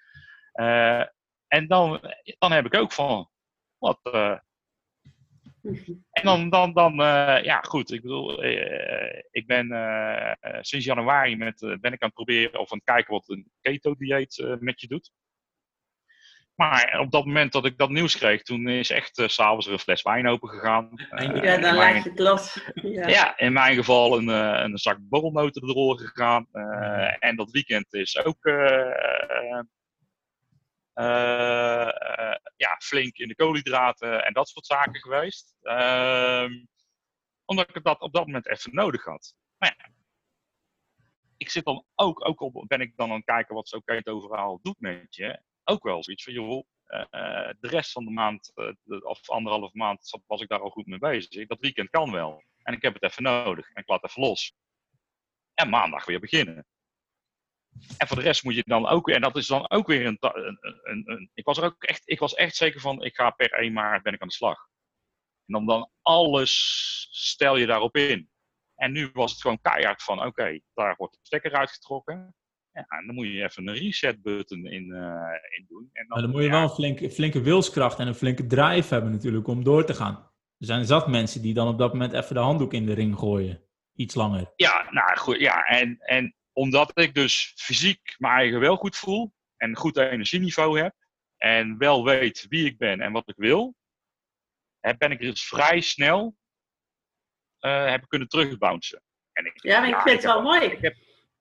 [0.53, 1.05] Uh,
[1.47, 3.29] en dan, dan heb ik ook van,
[3.77, 3.99] wat,
[6.11, 11.35] en dan, dan, dan uh, ja goed, ik bedoel, uh, ik ben uh, sinds januari
[11.35, 14.87] met, ben ik aan het proberen of aan het kijken wat een keto-dieet met je
[14.87, 15.11] doet.
[16.55, 19.79] Maar op dat moment dat ik dat nieuws kreeg, toen is echt s s'avonds een
[19.79, 20.89] fles wijn open gegaan.
[21.41, 22.71] ja, dan laat je het los.
[22.73, 23.07] Ja.
[23.07, 23.37] ja.
[23.37, 26.47] in mijn geval een, een zak borrelnoten erdoor gegaan.
[27.19, 28.43] en dat weekend is ook
[32.55, 35.55] ja, flink in de koolhydraten en dat soort zaken geweest.
[35.61, 36.49] Uh,
[37.45, 39.35] omdat ik dat op dat moment even nodig had.
[39.57, 39.89] Maar ja,
[41.37, 44.59] ik zit dan ook, ook op, ben ik dan aan het kijken wat zo'n overal
[44.61, 45.41] doet met je.
[45.63, 48.51] Ook wel zoiets van, joh, uh, de rest van de maand,
[49.03, 51.47] of anderhalf maand, was ik daar al goed mee bezig.
[51.47, 52.43] Dat weekend kan wel.
[52.63, 53.69] En ik heb het even nodig.
[53.69, 54.53] En ik laat even los.
[55.53, 56.65] En maandag weer beginnen.
[57.97, 60.05] En voor de rest moet je dan ook weer, en dat is dan ook weer
[60.05, 63.15] een, een, een, een, ik was er ook echt, ik was echt zeker van, ik
[63.15, 64.57] ga per 1 maart ben ik aan de slag.
[65.45, 66.51] En dan, dan alles
[67.11, 68.29] stel je daarop in.
[68.75, 72.35] En nu was het gewoon keihard van, oké, daar wordt de stekker uitgetrokken.
[72.71, 75.89] Ja, en dan moet je even een reset button in, uh, in doen.
[75.93, 79.11] En dan, dan moet je wel een flinke, flinke wilskracht en een flinke drive hebben
[79.11, 80.15] natuurlijk om door te gaan.
[80.57, 83.17] Er zijn zat mensen die dan op dat moment even de handdoek in de ring
[83.17, 83.63] gooien.
[83.95, 84.51] Iets langer.
[84.55, 85.65] Ja, nou goed, ja.
[85.65, 90.79] En, en omdat ik dus fysiek mijn eigen wel goed voel en een goed energieniveau
[90.79, 90.95] heb
[91.37, 93.75] en wel weet wie ik ben en wat ik wil,
[94.97, 96.35] ben ik dus vrij snel
[97.59, 99.01] uh, heb kunnen terugbouncen.
[99.33, 100.61] En ik, ja, ik vind het wel mooi.
[100.65, 100.95] Ik heb,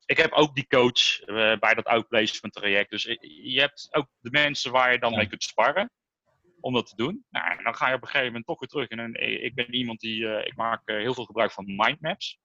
[0.05, 2.91] ik heb ook die coach uh, bij dat outplacement traject.
[2.91, 3.03] Dus
[3.43, 5.17] je hebt ook de mensen waar je dan ja.
[5.17, 5.91] mee kunt sparren
[6.61, 7.25] om dat te doen.
[7.31, 8.89] Nou, en dan ga je op een gegeven moment toch weer terug.
[8.89, 12.39] En ik ben iemand die, uh, ik maak heel veel gebruik van mindmaps.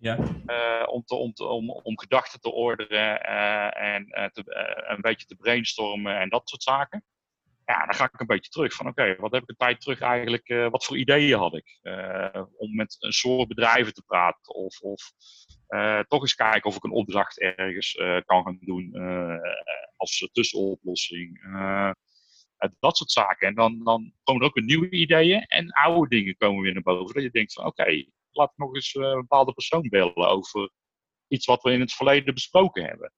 [0.00, 0.18] Ja.
[0.46, 4.42] Uh, om, te, om, om, gedachten te orderen uh, en uh, te,
[4.88, 7.04] een beetje te brainstormen en dat soort zaken.
[7.64, 10.00] Ja, dan ga ik een beetje terug van oké, wat heb ik een tijd terug
[10.00, 11.78] eigenlijk, wat voor ideeën had ik?
[12.56, 15.12] om met een soort bedrijven te praten of, of
[16.08, 18.92] toch eens kijken of ik een opdracht ergens kan gaan doen.
[19.96, 21.40] als tussenoplossing.
[22.78, 23.48] dat soort zaken.
[23.48, 26.82] En dan, dan komen er ook weer nieuwe ideeën en oude dingen komen weer naar
[26.82, 27.14] boven.
[27.14, 28.04] Dat je denkt van oké,
[28.36, 30.70] laat ik nog eens een bepaalde persoon bellen over
[31.28, 33.12] iets wat we in het verleden besproken hebben.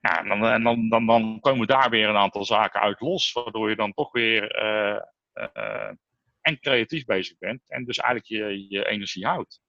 [0.00, 3.32] Ja, en dan, en dan, dan, dan komen daar weer een aantal zaken uit los,
[3.32, 4.50] waardoor je dan toch weer
[6.40, 9.60] en creatief bezig bent en dus eigenlijk je, je energie houdt.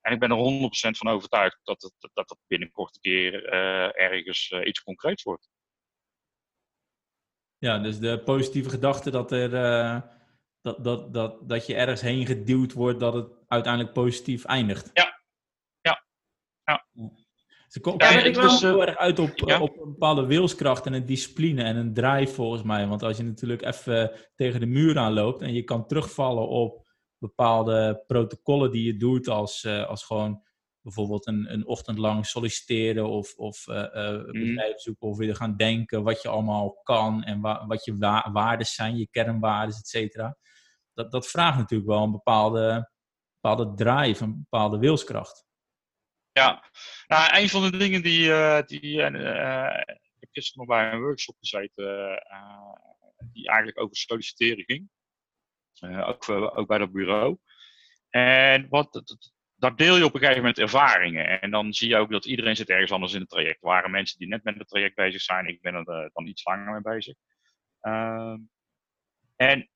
[0.00, 3.44] En ik ben er 100% van overtuigd dat het, dat het binnenkort een keer
[3.94, 5.48] ergens iets concreets wordt.
[7.58, 9.50] Ja, dus de positieve gedachte dat, er,
[10.62, 14.90] dat, dat, dat, dat je ergens heen geduwd wordt, dat het uiteindelijk positief eindigt.
[14.92, 15.20] Ja.
[15.80, 16.04] Ja.
[16.64, 16.84] ja.
[17.68, 21.62] Ze komt ja, dus, heel erg uit op, op een bepaalde wilskracht en een discipline
[21.62, 22.86] en een drive volgens mij.
[22.86, 26.86] Want als je natuurlijk even tegen de muur aanloopt en je kan terugvallen op
[27.18, 30.42] bepaalde protocollen die je doet, als, uh, als gewoon
[30.82, 35.56] bijvoorbeeld een, een ochtend lang solliciteren of, of uh, uh, bedrijf zoeken of weer gaan
[35.56, 39.86] denken wat je allemaal kan en wa wat je wa waarden zijn, je kernwaarden, et
[39.86, 40.36] cetera.
[40.94, 42.90] Dat, dat vraagt natuurlijk wel een bepaalde,
[43.40, 45.44] bepaalde drive, een bepaalde wilskracht.
[46.32, 46.70] Ja,
[47.06, 51.36] nou, een van de dingen die, uh, die ik heb gisteren nog bij een workshop
[51.38, 51.84] gezeten,
[53.32, 54.90] die eigenlijk over solliciteren ging.
[56.06, 57.38] ook, ook bij dat bureau.
[58.10, 59.02] En wat,
[59.62, 61.40] daar deel je op een gegeven moment ervaringen.
[61.40, 63.62] En dan zie je ook dat iedereen zit ergens anders in het traject.
[63.62, 65.46] Er waren mensen die net met het traject bezig zijn.
[65.46, 67.14] Ik ben er dan iets langer mee bezig.
[67.80, 68.38] Ehm,
[69.36, 69.70] en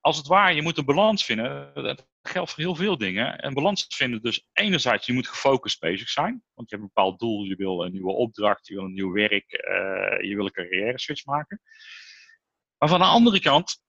[0.00, 1.74] als het ware, je moet een balans vinden.
[1.74, 3.46] Dat geldt voor heel veel dingen.
[3.46, 6.42] Een balans vinden dus enerzijds, je moet gefocust bezig zijn.
[6.54, 9.12] Want je hebt een bepaald doel, je wil een nieuwe opdracht, je wil een nieuw
[9.12, 11.60] werk, uh, je wil een carrière switch maken.
[12.78, 13.82] Maar van de andere kant,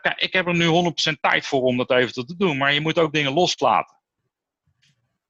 [0.00, 2.56] kijk, ik heb er nu 100% tijd voor om dat even te doen.
[2.56, 4.00] Maar je moet ook dingen loslaten.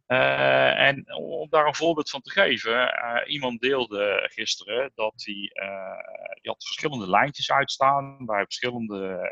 [0.07, 2.93] Uh, en om daar een voorbeeld van te geven,
[3.27, 5.35] iemand deelde gisteren dat hij,
[6.41, 9.31] die had verschillende lijntjes uitstaan bij verschillende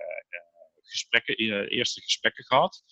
[0.90, 2.82] gesprekken, eh, eerste gesprekken gehad.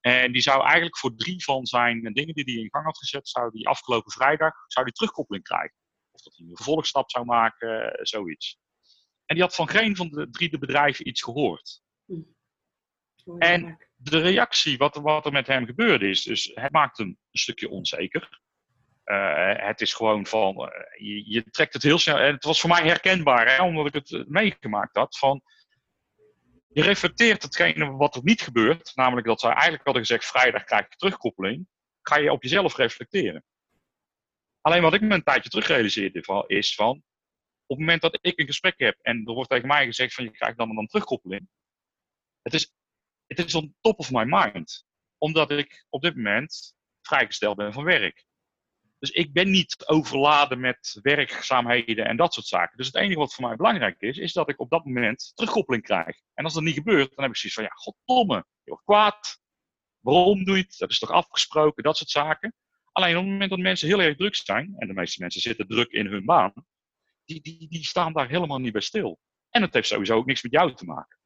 [0.00, 3.28] En die zou eigenlijk voor drie van zijn dingen die hij in gang had gezet,
[3.28, 5.76] zou die afgelopen vrijdag zou die terugkoppeling krijgen.
[6.10, 8.58] Of dat hij een vervolgstap zou maken, eh, zoiets.
[9.26, 11.82] En die had van geen van de drie de bedrijven iets gehoord.
[12.06, 12.20] Hm.
[13.38, 17.38] En de reactie, wat, wat er met hem gebeurde, is dus het maakt hem een
[17.38, 18.40] stukje onzeker.
[19.04, 20.54] Uh, het is gewoon van,
[20.98, 22.18] je, je, trekt het heel snel.
[22.18, 25.18] En het was voor mij herkenbaar, hè, omdat ik het meegemaakt had.
[25.18, 25.42] Van,
[26.68, 30.84] je reflecteert hetgene wat er niet gebeurt, namelijk dat zij eigenlijk hadden gezegd: vrijdag krijg
[30.84, 31.66] ik terugkoppeling.
[32.02, 33.44] Ga je op jezelf reflecteren.
[34.60, 37.02] Alleen wat ik me een tijdje terug realiseerde is van,
[37.66, 40.30] het moment dat ik een gesprek heb en er wordt tegen mij gezegd van je
[40.30, 41.48] krijgt dan en dan terugkoppeling.
[42.42, 42.72] Het is,
[43.26, 44.84] het is on top of my mind.
[45.18, 48.26] Omdat ik op dit moment vrijgesteld ben van werk.
[48.98, 52.76] Dus ik ben niet overladen met werkzaamheden en dat soort zaken.
[52.76, 55.82] Dus het enige wat voor mij belangrijk is, is dat ik op dat moment terugkoppeling
[55.82, 56.20] krijg.
[56.34, 59.40] En als dat niet gebeurt, dan heb ik zoiets van, ja, goddomme, je wordt kwaad.
[60.00, 60.78] Waarom doe je het?
[60.78, 62.54] Dat is toch afgesproken, dat soort zaken.
[62.92, 65.66] Alleen op het moment dat mensen heel erg druk zijn, en de meeste mensen zitten
[65.66, 66.52] druk in hun baan,
[67.26, 69.18] die, die, die staan daar helemaal niet bij stil.
[69.50, 71.18] En het heeft sowieso ook niks met jou te maken.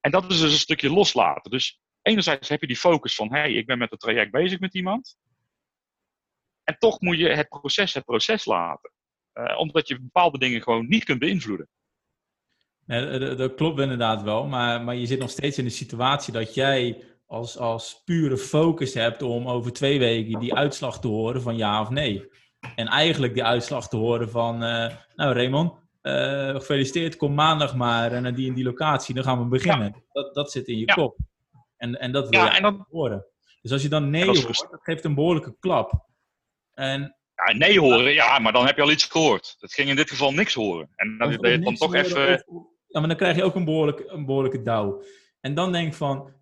[0.00, 1.50] En dat is dus een stukje loslaten.
[1.50, 4.60] Dus enerzijds heb je die focus van, hé, hey, ik ben met het traject bezig
[4.60, 5.16] met iemand.
[6.64, 8.92] En toch moet je het proces het proces laten.
[9.34, 11.68] Uh, omdat je bepaalde dingen gewoon niet kunt beïnvloeden.
[12.84, 16.54] Nee, dat, klopt inderdaad wel, maar, maar je zit nog steeds in de situatie dat
[16.54, 21.56] jij als, als pure focus hebt om over twee weken die uitslag te horen van
[21.56, 22.28] ja of nee.
[22.74, 25.72] En eigenlijk die uitslag te horen van, uh, nou Raymond,
[26.02, 30.04] uh, gefeliciteerd, kom maandag maar naar die en die locatie, dan gaan we beginnen.
[30.12, 31.16] Dat, dat zit in je kop.
[31.76, 32.86] En, en dat wil ja, je en dat...
[32.90, 33.26] horen.
[33.62, 36.06] Dus als je dan nee hoort, dat geeft een behoorlijke klap.
[36.74, 39.56] En, ja, nee horen, ja, maar dan heb je al iets gehoord.
[39.58, 40.88] Het ging in dit geval niks horen.
[40.94, 42.44] En dan, je dan toch even...
[42.86, 45.02] ja, maar dan krijg je ook een behoorlijke, een behoorlijke douw.
[45.40, 46.32] En dan denk ik van,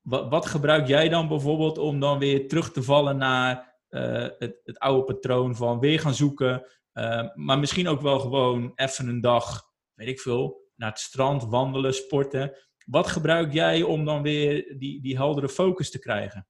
[0.00, 4.60] wat, wat, gebruik jij dan bijvoorbeeld om dan weer terug te vallen naar uh, het,
[4.64, 9.20] het, oude patroon van weer gaan zoeken, uh, maar misschien ook wel gewoon even een
[9.20, 9.62] dag,
[9.94, 12.56] weet ik veel, naar het strand, wandelen, sporten.
[12.86, 16.48] Wat gebruik jij om dan weer die, die heldere focus te krijgen?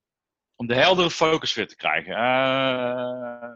[0.61, 2.12] om de heldere focus weer te krijgen.
[2.12, 3.55] Uh,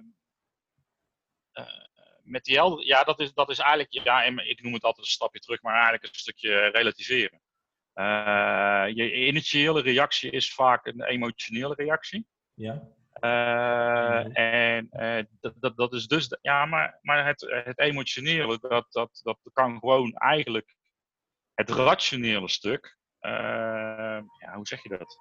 [2.23, 5.13] met die helder, ja, dat is, dat is eigenlijk, ja, ik noem het altijd een
[5.13, 7.41] stapje terug, maar eigenlijk een stukje relativeren.
[8.95, 12.27] Je initiële reactie is vaak een emotionele reactie.
[12.55, 12.89] Ja.
[13.25, 14.89] Uh, en
[15.41, 19.79] dat, dat, dat is dus, ja, maar, maar het, het emotionele, dat, dat, dat kan
[19.79, 20.75] gewoon eigenlijk
[21.55, 25.19] het rationele stuk, ja, hoe zeg je dat?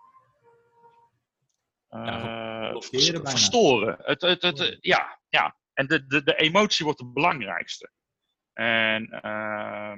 [1.89, 2.73] ja,
[3.29, 3.97] verstoren.
[4.01, 7.91] Het, het, het, ja, ja, en de, de, de emotie wordt het belangrijkste.
[8.53, 9.93] En uh,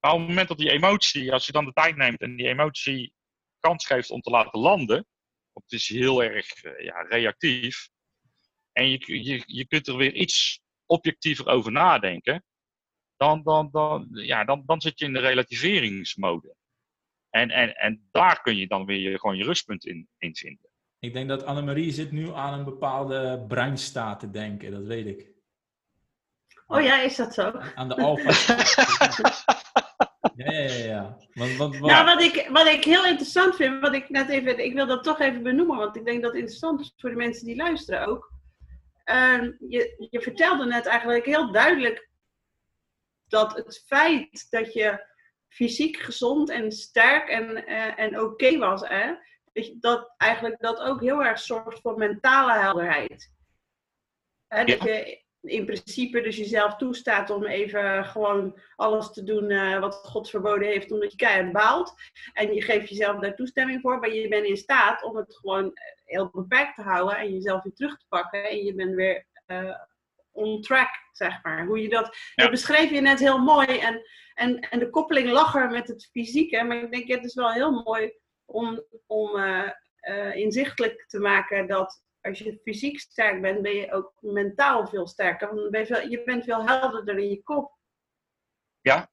[0.00, 3.12] op het moment dat die emotie, als je dan de tijd neemt en die emotie
[3.60, 5.06] kans geeft om te laten landen,
[5.58, 7.88] want het is heel erg uh, ja, reactief,
[8.72, 12.44] en je, je, je kunt er weer iets objectiever over nadenken,
[13.16, 16.54] dan, dan, dan, ja, dan, dan zit je in de relativeringsmode.
[17.30, 20.70] En, en, en daar kun je dan weer je, gewoon je rustpunt in, in vinden.
[20.98, 25.36] Ik denk dat Annemarie zit nu aan een bepaalde breinstaat te denken, dat weet ik.
[26.66, 27.50] Oh ja, is dat zo?
[27.74, 28.56] Aan de alfa.
[30.44, 30.84] ja, ja, ja.
[31.32, 31.56] ja.
[31.56, 31.78] Wat...
[31.78, 35.04] Nou, wat ik, wat ik heel interessant vind, wat ik net even, ik wil dat
[35.04, 38.06] toch even benoemen, want ik denk dat het interessant is voor de mensen die luisteren
[38.06, 38.32] ook.
[39.04, 42.08] Uh, je, je vertelde net eigenlijk heel duidelijk
[43.28, 45.06] dat het feit dat je
[45.48, 49.14] fysiek gezond en sterk en, uh, en oké was, hè,
[49.80, 53.32] dat eigenlijk dat ook heel erg zorgt voor mentale helderheid.
[54.46, 59.80] Hè, dat je in principe dus jezelf toestaat om even gewoon alles te doen uh,
[59.80, 61.94] wat God verboden heeft, omdat je keihard baalt.
[62.32, 65.72] En je geeft jezelf daar toestemming voor, maar je bent in staat om het gewoon
[66.04, 68.44] heel beperkt te houden en jezelf weer terug te pakken.
[68.48, 69.74] En je bent weer uh,
[70.32, 71.66] on track, zeg maar.
[71.66, 73.78] Hoe je dat, dat beschreef je net heel mooi.
[73.78, 74.02] En,
[74.34, 76.62] en, en de koppeling lacher met het fysieke.
[76.62, 78.12] Maar ik denk, het is wel heel mooi
[78.44, 79.70] om, om uh,
[80.32, 85.54] inzichtelijk te maken dat als je fysiek sterk bent, ben je ook mentaal veel sterker.
[85.54, 87.76] Want ben je, veel, je, bent veel helderder in je kop.
[88.80, 89.10] Ja,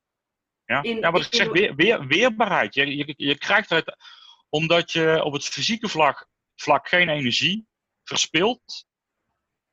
[0.65, 0.83] ja.
[0.83, 2.73] In, ja wat ik zeg, weer, weer, weerbaarheid.
[2.73, 3.95] Je, je, je krijgt het,
[4.49, 7.67] omdat je op het fysieke vlak, vlak geen energie
[8.03, 8.87] verspilt,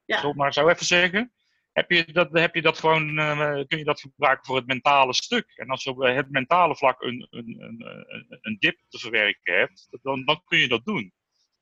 [0.05, 0.21] ja.
[0.21, 1.33] zal ik maar zo even zeggen,
[1.73, 5.15] heb je dat, heb je dat gewoon, uh, kun je dat gebruiken voor het mentale
[5.15, 5.53] stuk.
[5.55, 9.89] En als je op het mentale vlak een, een, een, een dip te verwerken hebt,
[10.03, 11.13] dan, dan kun je dat doen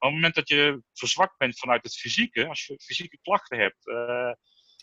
[0.00, 3.86] op het moment dat je verzwakt bent vanuit het fysieke, als je fysieke klachten hebt.
[3.86, 4.32] Uh,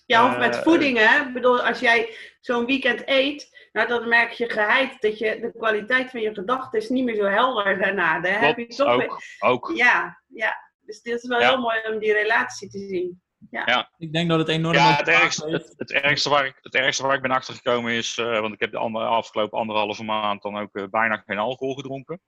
[0.06, 1.28] ja, of met uh, voeding, hè?
[1.28, 5.52] Ik bedoel, als jij zo'n weekend eet, nou, dan merk je geheid dat je de
[5.58, 8.20] kwaliteit van je gedachten is niet meer zo helder daarna.
[8.20, 9.50] Daar heb je toch ook, weer...
[9.50, 9.72] ook.
[9.76, 10.56] Ja, ja.
[10.82, 11.50] Dus dit is wel ja.
[11.50, 13.22] heel mooi om die relatie te zien.
[13.50, 13.64] Ja.
[13.66, 13.92] ja.
[13.98, 17.04] Ik denk dat het enorm ja, het ergste, het, het, ergste waar ik, het ergste
[17.04, 20.58] waar ik ben achtergekomen is, uh, want ik heb de andere, afgelopen anderhalve maand dan
[20.58, 22.22] ook uh, bijna geen alcohol gedronken.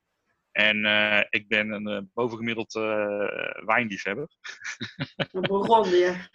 [0.52, 4.28] En uh, ik ben een uh, bovengemiddeld uh, wijnliefhebber.
[5.32, 6.28] begon je?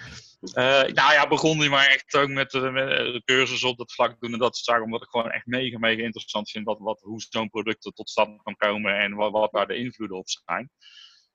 [0.94, 4.33] nou ja, begon je maar echt ook met, met de cursus op dat vlak doen
[4.33, 4.85] en dat soort zaken.
[4.85, 8.42] Omdat ik gewoon echt mega, mega interessant vind wat, wat, hoe zo'n product tot stand
[8.42, 10.70] kan komen en wat, wat daar de invloeden op zijn.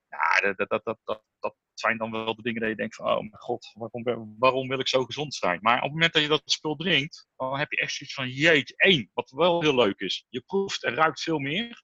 [0.09, 3.05] Ja, dat, dat, dat, dat, dat zijn dan wel de dingen dat je denkt van,
[3.05, 5.59] oh mijn god, waarom, waarom wil ik zo gezond zijn?
[5.61, 8.29] Maar op het moment dat je dat spul drinkt, dan heb je echt zoiets van,
[8.29, 10.25] jeetje, één, wat wel heel leuk is.
[10.29, 11.83] Je proeft en ruikt veel meer.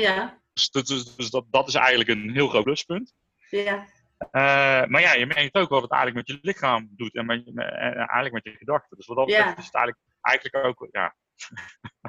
[0.00, 0.40] Ja.
[0.52, 3.14] Dus, dus, dus dat, dat is eigenlijk een heel groot pluspunt.
[3.50, 3.86] Ja.
[4.18, 7.46] Uh, maar ja, je merkt ook wat het eigenlijk met je lichaam doet en, met,
[7.46, 8.96] en eigenlijk met je gedachten.
[8.96, 9.56] Dus wat dat betreft ja.
[9.56, 11.16] is het eigenlijk, eigenlijk ook, ja.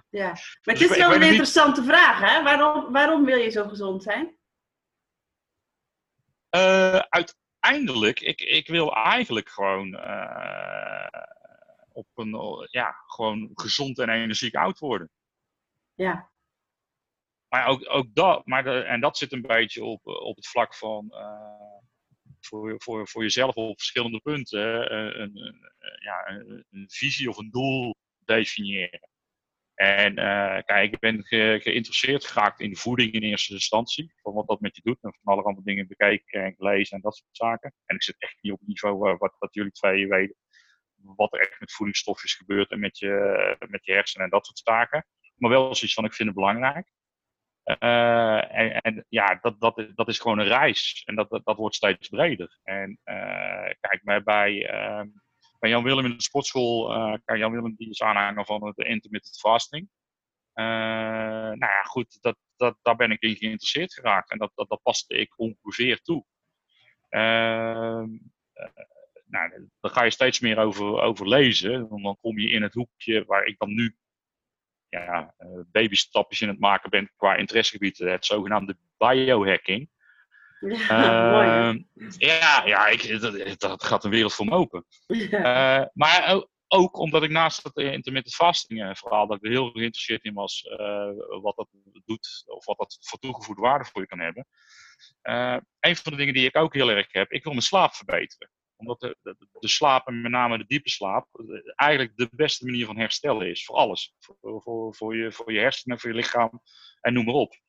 [0.09, 0.27] Ja,
[0.63, 1.89] maar het dus is wel een interessante niet...
[1.89, 2.43] vraag, hè?
[2.43, 4.37] Waarom, waarom wil je zo gezond zijn?
[6.55, 11.07] Uh, uiteindelijk, ik, ik wil eigenlijk gewoon uh,
[11.91, 15.09] op een, ja, gewoon gezond en energiek oud worden.
[15.93, 16.29] Ja
[17.49, 21.07] maar ook, ook dat, maar en dat zit een beetje op, op het vlak van
[21.11, 21.77] uh,
[22.41, 27.95] voor, voor, voor jezelf op verschillende punten een, een, ja, een, visie of een doel
[28.25, 29.09] definiëren.
[29.73, 30.15] En
[30.65, 34.75] kijk, ik ben ge, geïnteresseerd geraakt in voeding in eerste instantie, van wat dat met
[34.75, 37.73] je doet, en van allerhande dingen bekeken en gelezen en dat soort zaken.
[37.85, 40.35] En ik zit echt niet op het niveau uh, wat, wat jullie twee weten,
[40.95, 44.57] wat er echt met voedingsstofjes gebeurt en met je, met je hersenen en dat soort
[44.63, 45.05] zaken.
[45.35, 46.91] Maar wel zoiets van, ik vind het belangrijk.
[47.67, 51.03] Uh, en, ja, dat, dat, dat is gewoon een reis.
[51.05, 52.59] En dat, dat, dat wordt steeds breder.
[52.63, 55.01] En uh, kijk, maar bij, uh,
[55.59, 56.87] bij Jan Willem in de sportschool,
[57.25, 59.89] kijk, Jan Willem die is aanhanger van de intermittent fasting.
[60.53, 64.31] nou ja, goed, dat, dat, daar ben ik in geïnteresseerd geraakt.
[64.31, 66.25] En dat, dat, dat paste ik ongeveer toe.
[67.09, 68.09] Ehm,
[69.25, 71.87] nou, daar ga je steeds meer over, over lezen.
[71.87, 73.95] Want dan kom je in het hoekje waar ik dan nu
[75.05, 79.89] ja, uh, babystapjes in het maken bent qua interessegebied, het zogenaamde biohacking.
[80.59, 81.79] Ja, uh,
[82.17, 84.85] ja, ja ik, dat, dat, gaat een wereld voor me open.
[85.07, 85.79] Ja.
[85.79, 89.71] Uh, maar ook, ook, omdat ik naast het intermittent fasting verhaal, dat ik er heel
[89.71, 90.65] geïnteresseerd in was
[91.41, 91.67] wat dat
[92.05, 94.47] doet, of wat dat voor toegevoegde waarde voor je kan hebben.
[95.79, 98.49] een van de dingen die ik ook heel erg heb, ik wil mijn slaap verbeteren
[98.77, 99.17] omdat de,
[99.59, 101.27] de, slaap, en met name de diepe slaap,
[101.75, 103.65] eigenlijk de beste manier van herstellen is.
[103.65, 104.15] Voor alles.
[104.19, 106.61] Voor, voor, voor, je, voor je hersenen, voor je lichaam
[107.01, 107.59] en noem maar op.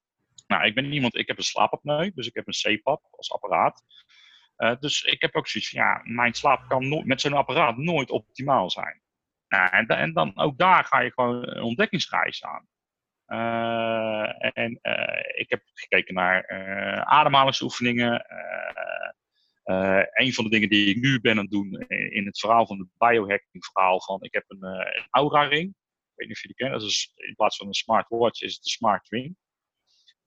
[0.47, 3.83] Nou, ik ben iemand, ik heb een slaapapneu, dus ik heb een CPAP als apparaat.
[4.81, 8.71] dus ik heb ook zoiets van, ja, mijn slaap kan met zo'n apparaat nooit optimaal
[8.71, 9.03] zijn.
[9.49, 12.67] Nou, en, dan ook daar ga je gewoon een ontdekkingsreis aan.
[14.53, 14.81] en
[15.37, 16.49] ik heb gekeken naar
[17.05, 18.27] ademhalingsoefeningen.
[20.13, 22.79] Een van de dingen die ik nu ben aan het doen in het verhaal van
[22.79, 25.69] het biohacking verhaal van ik heb een, een aura ring.
[25.69, 26.73] Ik weet niet of je die kent.
[26.73, 29.37] Dat is in plaats van een smartwatch is het een smart ring.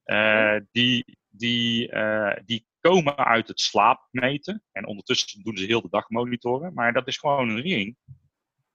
[0.04, 4.64] Uh, die, die, uh, die komen uit het slaapmeten.
[4.72, 6.74] En ondertussen doen ze heel de dag monitoren.
[6.74, 7.96] Maar dat is gewoon een ring.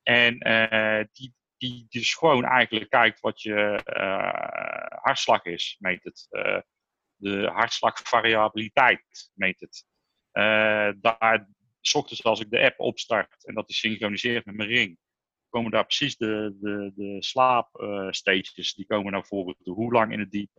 [0.04, 3.82] En uh, die, die, die dus gewoon eigenlijk kijkt wat je
[5.02, 6.28] hartslag is, meet het.
[7.16, 9.86] de hartslagvariabiliteit meet het.
[11.02, 11.50] Daar,
[11.82, 14.98] s ochtends als ik de app opstart en dat is synchroniseert met mijn ring,
[15.50, 19.56] komen daar precies de, de, de slaapstages, die komen naar voren.
[19.64, 20.50] Hoe lang in het diep,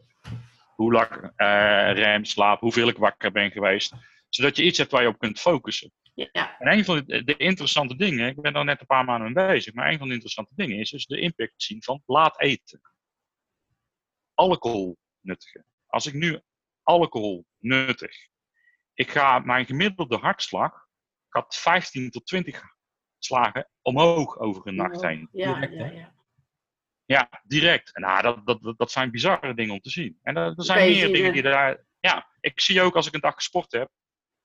[0.75, 3.93] hoe lang uh, rem, slaap, hoeveel ik wakker ben geweest.
[4.29, 5.93] Zodat je iets hebt waar je op kunt focussen.
[6.15, 6.59] Ja.
[6.59, 9.47] En een van de, de, interessante dingen, ik ben er net een paar maanden mee
[9.47, 12.81] bezig, maar een van de interessante dingen is dus de impact zien van laat eten.
[14.35, 15.67] Alcohol nuttigen.
[15.87, 16.41] Als ik nu
[16.83, 18.29] alcohol nuttig,
[18.99, 20.73] ik ga mijn gemiddelde hartslag,
[21.27, 22.63] ik had 15 tot 20
[23.19, 25.29] slagen omhoog over een nacht heen.
[25.33, 26.17] Ja, ja, ja.
[27.05, 27.95] Ja, direct.
[27.95, 30.19] En nou, dat, dat, dat zijn bizarre dingen om te zien.
[30.23, 31.85] En er, zijn meer dingen die daar.
[32.01, 33.91] Ja, ik zie ook als ik een dag gesport heb.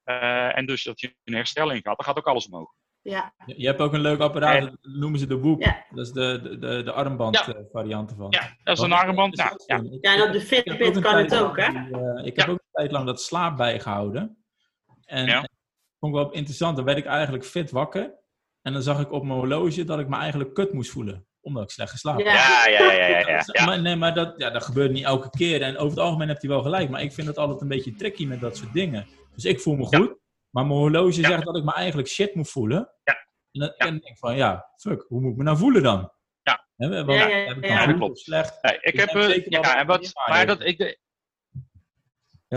[0.05, 2.73] Uh, en dus dat je een herstelling gaat, dan gaat ook alles omhoog.
[3.01, 3.33] Ja.
[3.45, 5.61] Je hebt ook een leuk apparaat, dat noemen ze de Whoop.
[5.61, 5.85] Ja.
[5.89, 7.47] Dat is de, de, de, armband ja.
[7.47, 8.27] uh, variant ervan.
[8.29, 9.35] Ja, dat is een armband.
[9.35, 9.83] Nou, ja.
[10.01, 11.71] ja, en op de Fitbit kan het ook, hè?
[11.71, 14.42] Uh, ik heb ook een tijd lang dat slaap bijgehouden.
[15.05, 15.49] En, en
[15.99, 16.75] vond ik wel interessant.
[16.75, 18.21] Dan werd ik eigenlijk fit wakker.
[18.61, 21.63] En dan zag ik op mijn horloge dat ik me eigenlijk kut moest voelen omdat
[21.63, 22.33] ik slecht geslapen heb.
[22.33, 23.07] Ja, ja, ja.
[23.07, 23.65] ja, ja, ja.
[23.65, 25.61] Maar, nee, maar dat, ja, dat gebeurt niet elke keer.
[25.61, 26.89] En over het algemeen heeft hij wel gelijk.
[26.89, 29.07] Maar ik vind het altijd een beetje tricky met dat soort dingen.
[29.35, 30.17] Dus ik voel me goed.
[30.49, 32.89] Maar mijn horloge zegt dat ik me eigenlijk shit moet voelen.
[33.03, 33.13] Ja.
[33.51, 36.11] En dan, en denk ik van, ja, fuck, hoe moet ik me nou voelen dan?
[36.41, 36.67] Ja.
[36.75, 38.61] He, wel, ja, ja, heb ik dan goed of slecht?
[38.61, 40.99] Nee, ik heb, uh, ja, en wat, maar dat, ik,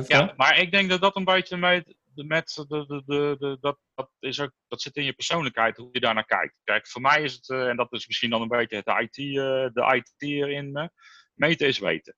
[0.07, 4.11] ja, maar ik denk dat dat een beetje met de, de, de, de, dat, dat,
[4.19, 6.55] is ook, dat zit in je persoonlijkheid, hoe je daar naar kijkt.
[6.65, 9.19] Kijk, voor mij is het, uh, en dat is misschien dan een beetje het IT,
[9.19, 9.35] uh,
[9.73, 10.91] de IT in me,
[11.35, 12.17] meten is weten.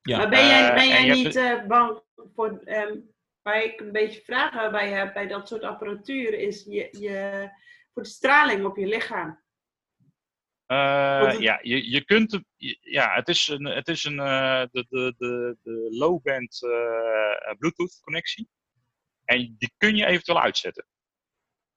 [0.00, 0.16] Ja.
[0.16, 1.66] Maar ben jij, ben jij niet hebt...
[1.66, 2.02] bang
[2.34, 6.88] voor, um, waar ik een beetje vragen bij heb, bij dat soort apparatuur, is je,
[6.90, 7.48] je,
[7.92, 9.44] voor de straling op je lichaam?
[10.66, 12.40] Uh, ja, je, je kunt,
[12.80, 18.00] ja, het is een, het is een uh, de, de, de, de low-band uh, Bluetooth
[18.00, 18.48] connectie.
[19.26, 20.86] En die kun je eventueel uitzetten.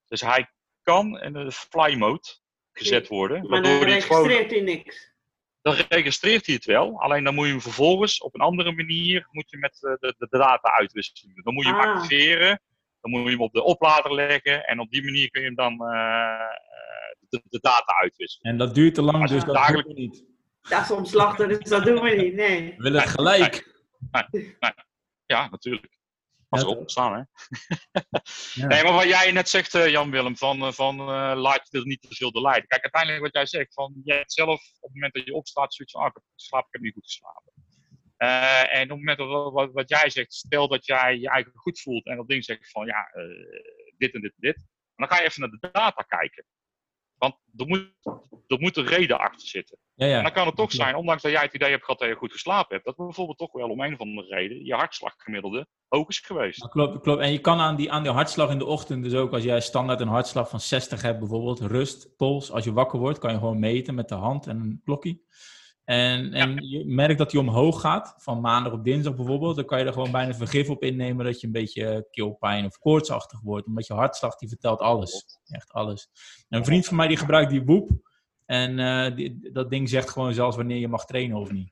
[0.08, 0.50] Dus hij
[0.84, 2.28] kan in de fly mode
[2.72, 3.50] gezet worden.
[3.50, 5.14] Maar dan registreert hij niks.
[5.62, 7.02] Dan registreert hij het wel.
[7.02, 10.16] Alleen dan moet je hem vervolgens op een andere manier moet je met de, de,
[10.18, 11.44] de data uitwisselen.
[11.44, 11.96] Dan moet je hem ah.
[11.96, 12.62] activeren.
[13.02, 14.66] Dan moet je hem op de oplader leggen.
[14.66, 15.78] En op die manier kun je hem dan
[17.30, 18.52] de, de, data uitwisselen.
[18.52, 19.88] En dat duurt te lang, dus dat dagelijk...
[19.88, 20.26] doen we niet.
[20.62, 22.34] Dat is omslachten, dus dat doen we niet.
[22.34, 22.74] Nee.
[22.78, 23.82] We willen het gelijk.
[24.12, 24.24] Nee,
[24.60, 24.74] nee,
[25.26, 25.99] ja, natuurlijk.
[26.50, 27.18] Als opstaan, hè.
[28.62, 28.68] ja.
[28.68, 31.86] Nee, maar wat jij net zegt, uh, Jan-Willem, van, uh, van uh, laat je er
[31.86, 32.68] niet te veel leiden.
[32.68, 35.94] Kijk, uiteindelijk wat jij zegt, van jij zelf op het moment dat je opstaat zoiets
[35.94, 37.54] van, ah, ik heb geslapen, ik heb niet goed geslapen.
[38.70, 41.82] en op het moment dat wat, wat, jij zegt, stel dat jij je eigen goed
[41.82, 43.10] voelt en dat ding zegt van, ja,
[43.98, 44.66] dit en dit en dit.
[44.96, 46.46] Dan ga je even naar de data kijken.
[47.20, 47.94] Want er moet,
[48.48, 49.78] er moet een reden achter zitten.
[49.96, 50.18] Ja, ja.
[50.18, 52.16] En dan kan het toch zijn, ondanks dat jij het idee hebt gehad dat je
[52.16, 56.08] goed geslapen hebt, dat bijvoorbeeld toch wel om een of andere reden je hartslaggemiddelde hoog
[56.08, 56.62] is geweest.
[56.62, 57.22] Ja, klopt, klopt.
[57.22, 59.62] En je kan aan die, aan die hartslag in de ochtend, dus ook als jij
[59.62, 63.38] standaard een hartslag van 60 hebt bijvoorbeeld, rust, pols, als je wakker wordt, kan je
[63.38, 65.20] gewoon meten met de hand en een klokje.
[65.90, 69.56] En, en je merkt dat hij omhoog gaat, van maandag op dinsdag bijvoorbeeld.
[69.56, 72.78] Dan kan je er gewoon bijna vergif op innemen dat je een beetje keelpijn of
[72.78, 73.68] koortsachtig wordt.
[73.68, 75.26] Omdat je hartslag, die vertelt alles.
[75.46, 76.10] Echt alles.
[76.50, 77.90] een vriend van mij die gebruikt die boep.
[78.46, 81.72] En uh, die, dat ding zegt gewoon zelfs wanneer je mag trainen of niet.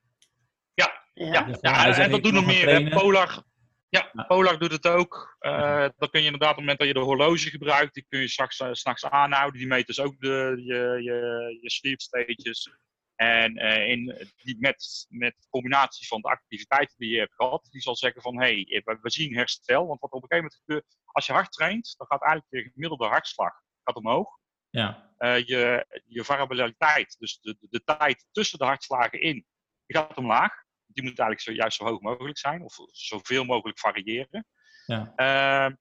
[0.74, 1.48] Ja, ja.
[1.60, 1.98] ja.
[1.98, 2.88] en dat doen nog meer.
[2.88, 3.42] Polar,
[3.88, 5.36] ja, Polar doet het ook.
[5.40, 8.20] Uh, dan kun je inderdaad op het moment dat je de horloge gebruikt, die kun
[8.20, 9.58] je straks uh, s'nachts aanhouden.
[9.58, 12.70] Die meet dus ook de, je, je, je sleep stages.
[13.18, 17.80] En uh, in, die met, met combinatie van de activiteiten die je hebt gehad, die
[17.80, 19.86] zal zeggen van hé, hey, we, zien herstel.
[19.86, 22.70] Want wat op een gegeven moment gebeurt, als je hard traint, dan gaat eigenlijk je
[22.72, 23.52] gemiddelde hartslag
[23.84, 24.38] gaat omhoog.
[24.70, 25.12] Ja.
[25.18, 29.46] Uh, je, je variabiliteit, dus de, de, de, tijd tussen de hartslagen in,
[29.86, 30.52] die gaat omlaag.
[30.86, 34.46] Die moet eigenlijk zo, juist zo hoog mogelijk zijn, of zoveel mogelijk variëren.
[34.86, 35.12] Ja.
[35.16, 35.76] Uh,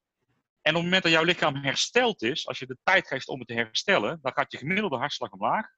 [0.62, 3.40] en op het moment dat jouw lichaam hersteld is, als je de tijd geeft om
[3.40, 5.77] het te herstellen, dan gaat je gemiddelde hartslag omlaag.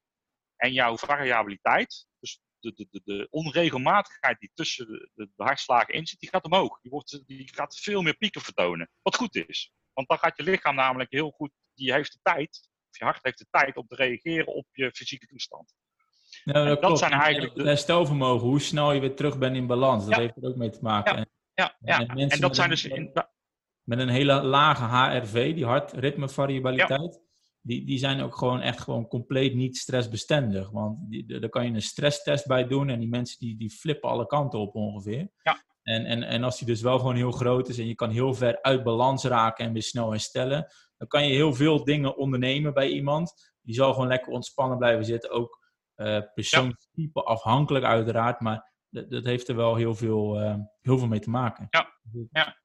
[0.60, 6.08] En jouw variabiliteit, dus de, de, de, de onregelmatigheid die tussen de, de, hartslagen in
[6.08, 6.80] zit, die gaat omhoog.
[6.82, 8.90] Die, wordt, die gaat veel meer pieken vertonen.
[9.02, 9.72] Wat goed is.
[9.94, 13.20] Want dan gaat je lichaam namelijk heel goed, die heeft de tijd, of je hart
[13.22, 15.74] heeft de tijd om te reageren op je fysieke toestand.
[16.44, 17.64] Nou, dat, dat zijn eigenlijk de...
[17.64, 20.82] herstelvermogen, hoe snel je weer terug bent in balans, dat heeft er ook mee te
[20.82, 21.16] maken.
[21.18, 22.08] Ja, ja, ja.
[22.08, 22.86] En, en dat zijn dus...
[22.86, 23.12] In...
[23.84, 27.22] Met een hele lage HRV, die hartritmevariabiliteit,
[27.62, 30.70] die, die zijn ook gewoon echt gewoon compleet niet stressbestendig.
[30.70, 34.10] Want die, daar kan je een stresstest bij doen en die mensen die, die flippen
[34.10, 35.30] alle kanten op ongeveer.
[35.44, 35.64] Ja.
[35.84, 38.34] En, en, en als die dus wel gewoon heel groot is en je kan heel
[38.34, 42.74] ver uit balans raken en weer snel herstellen, dan kan je heel veel dingen ondernemen
[42.74, 43.54] bij iemand.
[43.62, 45.32] Die zal gewoon lekker ontspannen blijven zitten.
[45.32, 45.60] Ook
[45.96, 51.08] uh, persoonstype afhankelijk uiteraard, maar dat, dat, heeft er wel heel veel, uh, heel veel
[51.08, 51.68] mee te maken.
[51.70, 51.88] Ja,
[52.32, 52.58] ja.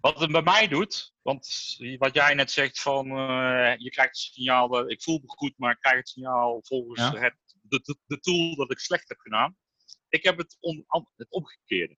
[0.00, 4.32] Wat het bij mij doet, want wat jij net zegt van uh, je krijgt het
[4.32, 8.20] signaal, ik voel me goed, maar ik krijg het signaal volgens het, de, de, de,
[8.20, 9.56] tool dat ik slecht heb gedaan.
[10.08, 10.84] Ik heb het, on,
[11.16, 11.96] het omgekeerde.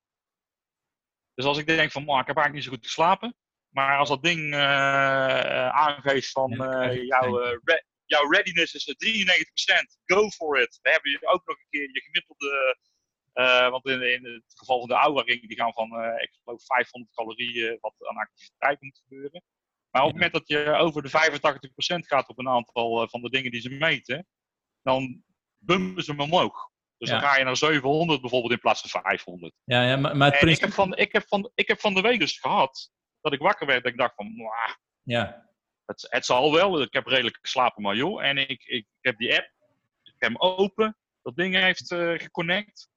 [1.35, 3.37] Dus als ik denk van, ik heb eigenlijk niet zo goed geslapen,
[3.69, 10.29] maar als dat ding uh, aangeeft van uh, jouw, re jouw readiness is 93%, go
[10.29, 10.79] for it.
[10.83, 12.77] Dan heb je ook nog een keer je gemiddelde
[13.35, 16.39] uh, want in, in, het geval van de Aura Ring, die gaan van, uh, ik
[16.45, 19.43] geloof, 500 calorieën wat aan activiteit moet gebeuren.
[19.91, 23.23] Maar op het moment dat je over de 85% gaat op een aantal uh, van
[23.23, 24.27] de dingen die ze meten,
[24.83, 25.23] dan
[25.59, 26.71] bumpen ze hem omhoog.
[26.99, 27.21] Dus ja.
[27.21, 29.55] dan ga je naar 700 bijvoorbeeld in plaats van 500.
[29.65, 30.67] Ja, ja maar, maar het principe...
[30.67, 33.41] ik, heb van, ik, heb van, ik heb van de week dus gehad dat ik
[33.41, 34.35] wakker werd en ik dacht van,
[35.03, 35.49] ja.
[35.85, 38.25] het, het zal wel, ik heb redelijk geslapen, maar joh.
[38.25, 39.53] En ik, ik, ik heb die app,
[40.03, 42.91] ik heb hem open, dat ding heeft geconnect.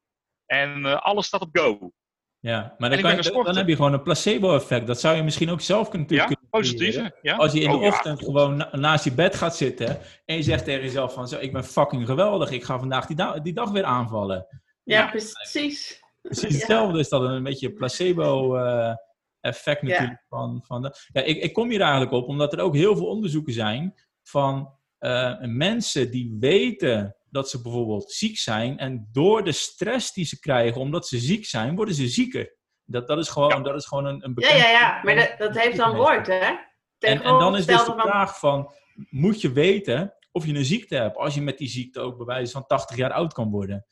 [0.45, 1.91] En uh, alles staat op go.
[2.39, 4.87] Ja, maar dan, kan je, dan, heb je gewoon een placebo-effect.
[4.87, 7.09] Dat zou je misschien ook zelf kunnen Ja, positief.
[7.21, 7.35] Ja.
[7.35, 10.65] Als je in de oh, ochtend gewoon naast je bed gaat zitten en je zegt
[10.65, 13.83] tegen jezelf van zo, ik ben fucking geweldig, ik ga vandaag die, die dag weer
[13.83, 14.47] aanvallen.
[14.83, 16.03] Ja, precies.
[16.21, 20.25] Precies hetzelfde is dat een beetje placebo-effect uh, natuurlijk.
[20.29, 23.07] Van, van de, ja, ik, ik kom hier eigenlijk op omdat er ook heel veel
[23.07, 23.93] onderzoeken zijn
[24.23, 28.77] van uh, mensen die weten dat ze bijvoorbeeld ziek zijn.
[28.77, 32.55] En door de stress die ze krijgen omdat ze ziek zijn, worden ze zieker.
[32.83, 34.53] Dat, dat is gewoon, dat is gewoon een, een bekend...
[34.53, 35.01] Ja, ja, ja.
[35.03, 36.53] Maar dat, dat heeft dan woord, hè?
[36.99, 38.73] En, en, dan is dus de vraag van,
[39.09, 42.25] moet je weten of je een ziekte hebt, als je met die ziekte ook bij
[42.25, 43.85] wijze van 80 jaar oud kan worden.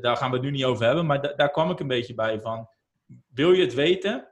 [0.00, 2.40] Daar gaan we het nu niet over hebben, maar daar kwam ik een beetje bij
[2.40, 2.68] van,
[3.28, 4.28] wil je het weten?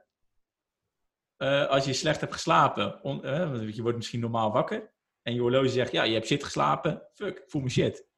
[1.37, 4.91] Uh, als je slecht hebt geslapen, on, uh, je wordt misschien normaal wakker
[5.21, 8.09] en je horloge zegt, ja, je hebt shit geslapen, fuck, voel me shit.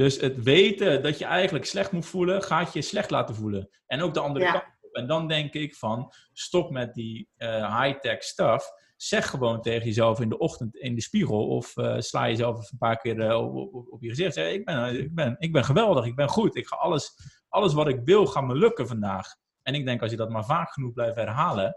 [0.00, 3.68] Dus het weten dat je eigenlijk slecht moet voelen, gaat je slecht laten voelen.
[3.86, 4.94] En ook de andere kant op.
[4.94, 8.72] En dan denk ik van, stop met die uh, high-tech stuff.
[8.96, 12.68] Zeg gewoon tegen jezelf in de ochtend in de spiegel of uh, sla jezelf even
[12.72, 14.34] een paar keer uh, op, op, op, je gezicht.
[14.34, 16.56] Zeg, ik, ben, ik, ben, ik ben geweldig, ik ben goed.
[16.56, 17.14] Ik ga alles,
[17.48, 19.36] alles wat ik wil, gaat me lukken vandaag.
[19.62, 21.76] En ik denk als je dat maar vaak genoeg blijft herhalen,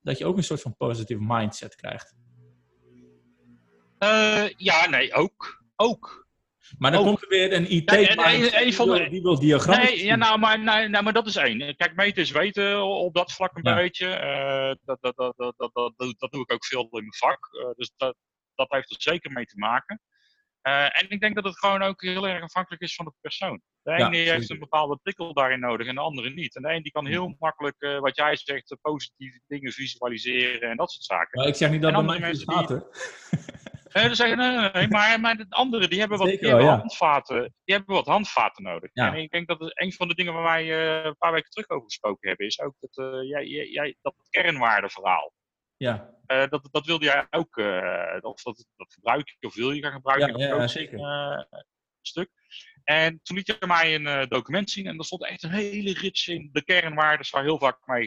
[0.00, 2.14] dat je ook een soort van positieve mindset krijgt.
[4.56, 5.62] ja, nee, ook.
[5.76, 6.23] Ook.
[6.78, 9.76] Maar dan komt er weer een IT nee, die, wil, diagram.
[9.76, 11.76] Nee, ja, nou, maar, nee, nou, maar dat is één.
[11.76, 14.06] Kijk, meten is weten op dat vlak een beetje.
[14.06, 17.48] Uh, dat, dat, dat, dat, dat, dat, dat doe ik ook veel in mijn vak.
[17.52, 18.16] Uh, dus dat,
[18.54, 20.00] dat heeft er zeker mee te maken.
[20.62, 23.60] Uh, en ik denk dat het gewoon ook heel erg afhankelijk is van de persoon.
[23.82, 26.56] De ene ja, heeft een bepaalde prikkel daarin nodig en de andere niet.
[26.56, 30.76] En de een die kan heel makkelijk, uh, wat jij zegt, positieve dingen visualiseren en
[30.76, 31.38] dat soort zaken.
[31.40, 32.66] Maar ik zeg niet dat andere mensen die...
[33.94, 37.74] Nee, zeggen, nee, nee, maar, maar de anderen die hebben, wat, die hebben handvaten, die
[37.74, 38.90] hebben wat handvaten nodig.
[38.92, 41.68] En ik denk dat een van de dingen waar wij uh, een paar weken terug
[41.68, 45.32] over gesproken hebben, is ook dat, uh, jij, jij, dat kernwaardeverhaal.
[45.76, 46.10] Ja.
[46.26, 47.56] Uh, dat, dat wilde jij ook,
[48.20, 50.38] of dat, dat gebruik je of wil je gaan gebruiken.
[50.38, 50.98] Ja, ja zeker.
[52.00, 52.30] stuk.
[52.84, 56.28] En toen liet je mij een document zien en daar stond echt een hele rits
[56.28, 58.06] in de kernwaarden waar heel vaak mee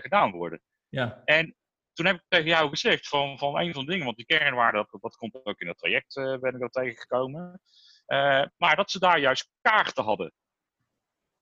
[0.00, 0.62] gedaan worden.
[0.88, 1.22] Ja.
[1.24, 1.56] En
[1.98, 4.86] toen heb ik tegen jou gezegd van, van een van de dingen, want die kernwaarde,
[4.90, 7.60] dat, dat komt ook in het traject, uh, ben ik dat tegengekomen.
[8.06, 10.32] Uh, maar dat ze daar juist kaarten hadden.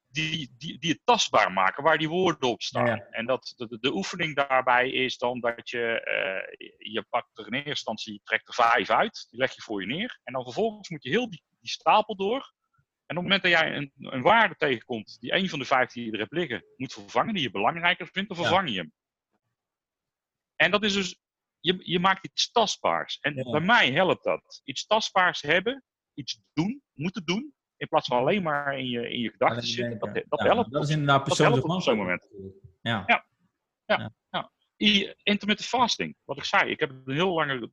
[0.08, 3.00] Die, die, die het tastbaar maken, waar die woorden op staan.
[3.10, 7.52] En dat de, de, oefening daarbij is dan dat je, uh, je pakt er in
[7.52, 10.20] eerste instantie, je trekt er vijf uit, die leg je voor je neer.
[10.24, 12.52] En dan vervolgens moet je heel die, die stapel door.
[13.06, 15.92] En op het moment dat jij een, een waarde tegenkomt, die een van de vijf
[15.92, 18.92] die je er hebt liggen, moet vervangen, die je belangrijker vindt, dan vervang je hem.
[20.56, 21.20] En dat is dus,
[21.60, 23.18] je, je maakt iets tastbaars.
[23.20, 24.60] En bij mij helpt dat.
[24.64, 25.84] Iets tastbaars hebben,
[26.14, 29.98] iets doen, moeten doen, in plaats van alleen maar in je, in je gedachten zitten.
[29.98, 30.72] Dat, dat helpt.
[30.72, 32.28] Dat is inderdaad persoonlijk op zo'n moment.
[32.80, 33.02] Ja.
[33.06, 33.26] Ja.
[33.84, 34.12] ja.
[34.30, 34.50] ja.
[35.22, 36.70] Intermittent fasting, wat ik zei.
[36.70, 37.70] Ik heb het een heel lange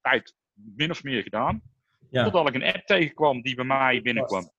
[0.00, 1.62] tijd min of meer gedaan.
[2.10, 4.52] Totdat ik een app tegenkwam die bij mij binnenkwam.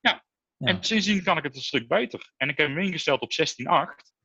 [0.00, 0.24] Ja.
[0.58, 2.32] En sindsdien kan ik het een stuk beter.
[2.36, 4.17] En ik heb hem ingesteld op 16.8.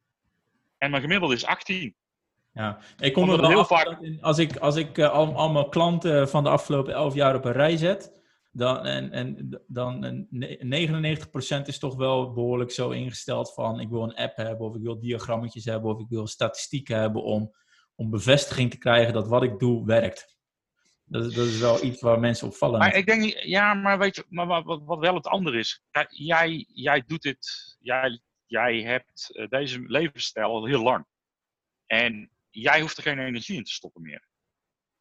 [0.83, 1.95] En mijn gemiddelde is 18.
[2.51, 3.97] Ja, ik kom er wel heel vaak...
[4.21, 7.45] als ik, als ik uh, al, al mijn klanten van de afgelopen elf jaar op
[7.45, 8.21] een rij zet,
[8.51, 14.15] dan, en, en, dan 99% is toch wel behoorlijk zo ingesteld van ik wil een
[14.15, 17.55] app hebben of ik wil diagrammetjes hebben of ik wil statistieken hebben om,
[17.95, 20.37] om bevestiging te krijgen dat wat ik doe werkt.
[21.03, 22.79] Dat, dat is wel iets waar mensen op vallen.
[22.79, 25.83] Maar ik denk, ja, maar weet je, maar wat, wat wel het andere is.
[26.07, 31.05] Jij, jij doet dit, jij, jij hebt eh, deze levensstijl al heel lang.
[31.85, 34.27] En jij hoeft er geen energie in te stoppen meer.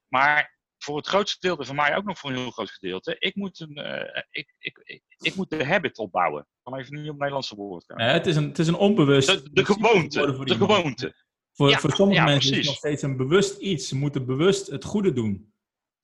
[0.09, 3.34] Maar voor het grootste gedeelte, van mij ook nog voor een heel groot gedeelte, ik
[3.34, 6.40] moet, een, uh, ik, ik, ik, ik, moet de habit opbouwen.
[6.40, 7.84] Ik kan even niet op het Nederlandse woord.
[7.86, 9.28] Ja, het, is een, het is een onbewust...
[9.28, 10.45] De, de gewoonte.
[10.45, 11.14] De gewoonte.
[11.53, 13.88] Voor, ja, voor sommige mensen is het nog steeds een bewust iets.
[13.88, 15.55] Ze moeten bewust het goede doen.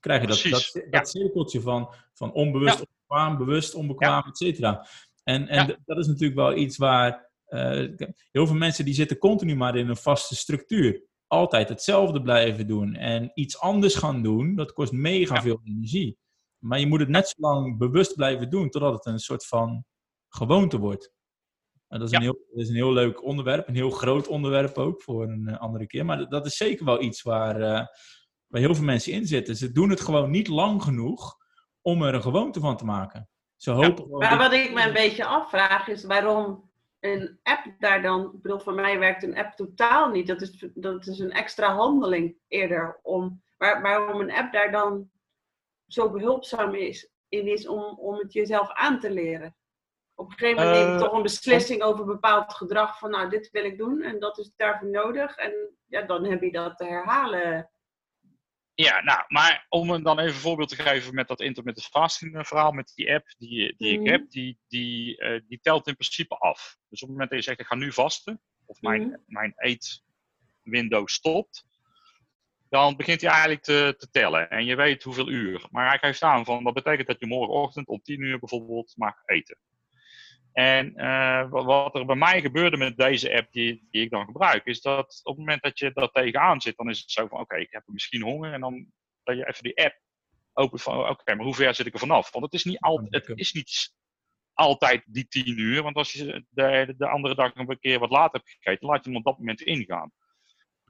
[0.00, 4.86] Krijg je dat, dat, dat cirkeltje van, van onbewust, onbekwaam, bewust, onbekwaam, et cetera.
[5.24, 7.27] En, en dat is natuurlijk wel iets waar...
[7.48, 7.96] Uh,
[8.30, 12.94] heel veel mensen die zitten continu maar in een vaste structuur altijd hetzelfde blijven doen
[12.94, 16.18] en iets anders gaan doen, dat kost mega veel energie.
[16.58, 19.84] Maar je moet het net zo lang bewust blijven doen totdat het een soort van
[20.28, 21.12] gewoonte wordt.
[21.88, 25.02] dat, is een heel, dat is een heel leuk onderwerp, een heel groot onderwerp ook
[25.02, 26.04] voor een eh, andere keer.
[26.04, 27.86] Maar dat is zeker wel iets waar, uh,
[28.46, 29.56] waar heel veel mensen in zitten.
[29.56, 31.36] Ze doen het gewoon niet lang genoeg
[31.80, 33.28] om er een gewoonte van te maken.
[33.56, 36.67] Ze hopen maar wat ik me een beetje afvraag is waarom
[37.00, 40.26] een app daar dan, ik bedoel, voor mij werkt een app totaal niet.
[40.26, 42.98] Dat is, dat is een extra handeling eerder.
[43.02, 45.10] Om, waar, waarom een app daar dan
[45.86, 49.56] zo behulpzaam is, in is om, om het jezelf aan te leren.
[50.14, 53.50] Op een gegeven moment neem je toch een beslissing over bepaald gedrag van nou, dit
[53.50, 55.36] wil ik doen en dat is daarvoor nodig.
[55.36, 57.70] En ja, dan heb je dat te herhalen
[58.84, 62.36] ja, nou, maar om een dan even een voorbeeld te geven met dat intermittent fasting
[62.36, 64.08] eh, verhaal, met die app die, die ik mhm.
[64.08, 66.76] heb, die, die, uh, die telt in principe af.
[66.88, 69.22] Dus op het moment dat je zegt, ik ga nu vasten, of mijn, mm.
[69.26, 71.64] mijn eetwindow stopt,
[72.68, 74.50] dan begint hij eigenlijk te, te, tellen.
[74.50, 75.66] En je weet hoeveel uur.
[75.70, 79.14] Maar hij geeft aan van, dat betekent dat je morgenochtend om 10 uur bijvoorbeeld mag
[79.24, 79.58] eten.
[80.58, 84.64] En uh, wat er bij mij gebeurde met deze app die, die, ik dan gebruik,
[84.64, 87.40] is dat op het moment dat je dat tegenaan zit, dan is het zo van,
[87.40, 88.52] oké, ik heb misschien honger.
[88.52, 88.86] En dan
[89.22, 90.00] dat je even die app
[90.52, 92.30] open van, oké, maar hoe ver zit ik er vanaf?
[92.32, 93.94] Want het is niet, al, het is niet
[94.52, 95.82] altijd die tien uur.
[95.82, 99.10] Want als je de, de andere dag een keer wat later hebt gegeten, laat je
[99.10, 100.12] hem op dat moment ingaan.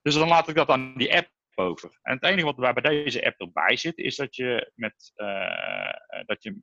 [0.03, 1.99] Dus dan laat ik dat aan die app over.
[2.03, 6.25] En het enige wat er bij deze app erbij zit, is dat je met uh,
[6.27, 6.61] dat je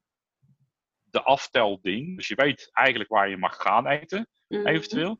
[1.16, 2.16] de aftelding.
[2.16, 4.68] Dus je weet eigenlijk waar je mag gaan eten, mhm.
[4.68, 5.20] eventueel.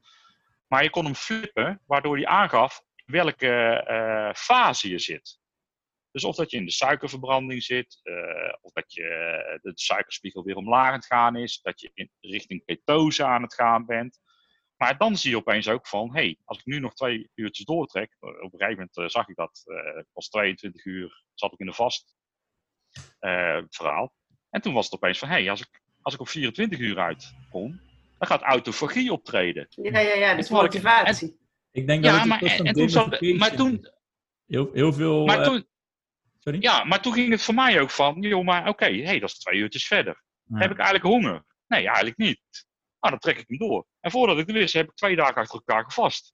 [0.68, 5.40] Maar je kon hem flippen, waardoor hij aangaf welke uh, fase je zit.
[6.12, 10.56] Dus of dat je in de suikerverbranding zit, uh, of dat je de suikerspiegel weer
[10.56, 14.20] omlaag aan het gaan is, dat je in richting ketose aan het gaan bent.
[14.76, 17.66] Maar dan zie je opeens ook van, hé, hey, als ik nu nog twee uurtjes
[17.66, 21.66] doortrek, op een gegeven moment zag ik dat, uh, was 22 uur, zat ik in
[21.66, 22.16] de vast
[23.70, 24.14] verhaal.
[24.56, 27.00] En toen was het opeens van, hé, hey, als ik als ik op 24 uur
[27.00, 27.82] uitkom,
[28.18, 29.68] dan gaat autofagie optreden.
[29.70, 31.38] Ja, ja, ja, dus motivatie.
[31.72, 33.88] Ik, denk dat ja, maar, en, toen zat, maar toen...
[34.48, 35.26] Heel, heel veel...
[35.26, 35.68] Maar uh, toen,
[36.40, 36.62] sorry?
[36.62, 39.30] Ja, maar toen ging het voor mij ook van, joh, maar oké, okay, hey, dat
[39.30, 40.24] is twee uurtjes verder.
[40.54, 41.44] Heb ik eigenlijk honger?
[41.68, 42.42] Nee, eigenlijk niet.
[43.00, 43.86] Nou, dan trek ik hem door.
[44.00, 46.34] En voordat ik het wist, heb ik twee dagen achter elkaar gevast.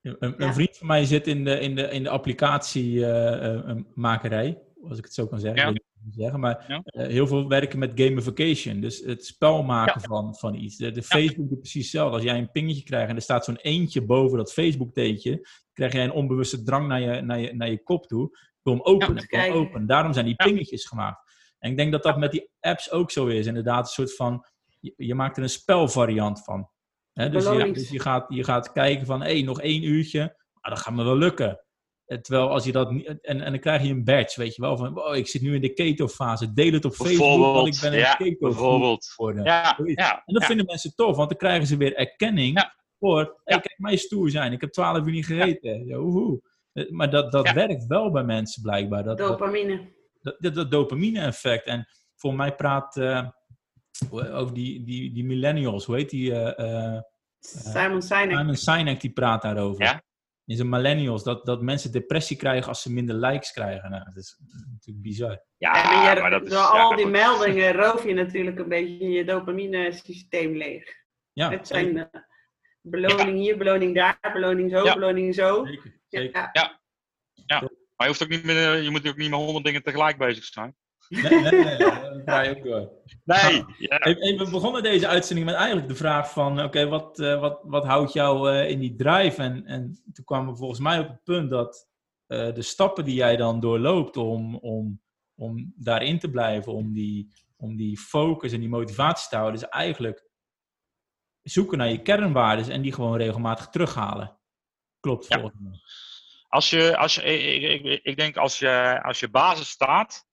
[0.00, 4.56] Een, een vriend van mij zit in de, in de, in de applicatiemakerij, uh, uh,
[4.88, 5.72] als ik het zo kan zeggen.
[5.72, 8.80] Ja zeggen, maar uh, heel veel werken met gamification.
[8.80, 10.76] Dus het spel maken van, van iets.
[10.76, 12.14] De, de Facebook doet precies hetzelfde.
[12.14, 16.04] Als jij een pingetje krijgt en er staat zo'n eentje boven dat Facebook-teentje, krijg jij
[16.04, 18.38] een onbewuste drang naar je, naar je, naar je kop toe.
[18.62, 19.86] Om openen, ja, open.
[19.86, 21.32] Daarom zijn die pingetjes gemaakt.
[21.58, 23.46] En ik denk dat dat met die apps ook zo is.
[23.46, 24.46] Inderdaad, een soort van,
[24.80, 26.68] je, je maakt er een spelvariant van.
[27.12, 30.18] dus, je, dus je, gaat, je gaat kijken van, hé, hey, nog één uurtje.
[30.18, 31.60] Nou, dat gaat me wel lukken.
[32.06, 34.62] Eh, terwijl als je dat niet, en, en dan krijg je een badge, weet je
[34.62, 37.80] wel, van oh, ik zit nu in de keto-fase, deel het op Facebook, want ik
[37.80, 39.14] ben een ja, keto bijvoorbeeld.
[39.44, 43.60] Ja, ja, en dat vinden mensen tof, want dan krijgen ze weer erkenning voor, hey,
[43.60, 45.86] kijk mij stoer zijn, ik heb twaalf uur niet gegeten.
[45.86, 45.96] Ja.
[46.72, 49.04] Eh, maar dat, dat werkt wel bij mensen blijkbaar.
[49.04, 49.92] Dat, dopamine.
[50.20, 51.66] Dat, dat, dat dopamine-effect.
[51.66, 53.28] En voor mij praat uh,
[54.10, 56.30] over die, die, die millennials, hoe heet die?
[56.30, 57.00] Uh,
[57.38, 58.38] Simon Sinek.
[58.38, 59.84] Simon Sinek die praat daarover.
[59.84, 60.02] Ja?
[60.46, 63.90] In zijn millennials, dat, dat mensen depressie krijgen als ze minder likes krijgen.
[63.90, 64.38] Nou, dat is
[64.70, 65.44] natuurlijk bizar.
[65.56, 65.72] Ja,
[66.14, 70.56] maar dat is, door al die meldingen roof je natuurlijk een beetje je dopamine systeem
[70.56, 71.02] leeg.
[71.32, 72.04] Ja, het zijn uh,
[72.80, 75.64] beloning hier, beloning daar, beloning zo, beloning zo.
[75.66, 76.48] Zeker, zeker.
[76.52, 76.80] Ja.
[77.46, 77.60] ja.
[77.60, 80.44] Maar je, hoeft ook niet meer, je moet ook niet met honderd dingen tegelijk bezig
[80.44, 80.74] zijn.
[81.08, 81.76] Nee, nee, nee,
[82.44, 82.92] je ook door.
[83.24, 83.64] Nee.
[83.78, 83.98] Ja.
[83.98, 88.12] We begonnen deze uitzending met eigenlijk de vraag van, oké, wat, uh, wat, wat houdt
[88.12, 89.42] jou uh, in die drive?
[89.42, 91.88] En, en toen kwamen we volgens mij op het punt dat
[92.28, 95.00] uh, de stappen die jij dan doorloopt om, om,
[95.34, 99.68] om daarin te blijven, om die, om die focus en die motivatie te houden, is
[99.68, 100.28] eigenlijk
[101.42, 104.38] zoeken naar je kernwaarden en die gewoon regelmatig terughalen.
[105.00, 105.40] Klopt ja.
[105.40, 105.78] volgens mij.
[106.48, 110.26] Als je, als je, ik, ik, ik, denk als je, als je basis staat,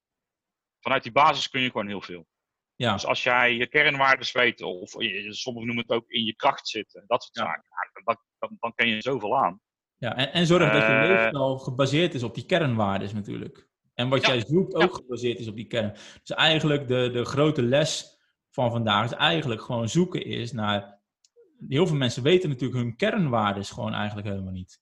[0.82, 2.28] vanuit die basis kun je gewoon heel veel.
[2.76, 2.94] Ja.
[2.94, 4.90] Dus als jij je kernwaarden weet, of
[5.30, 7.64] sommigen noemen het ook in je kracht zitten, dat soort zaken,
[8.04, 9.62] dan, dan, dan kun je zoveel aan.
[9.98, 13.70] Ja, en, en zorg dat je uh, leefstijl gebaseerd is op die kernwaarden natuurlijk.
[13.94, 15.92] En wat jij zoekt ook gebaseerd is op die kern.
[16.24, 18.20] Dus eigenlijk de, de grote les
[18.50, 21.00] van vandaag is eigenlijk gewoon zoeken is naar...
[21.68, 24.81] Heel veel mensen weten natuurlijk hun kernwaarden gewoon eigenlijk helemaal niet.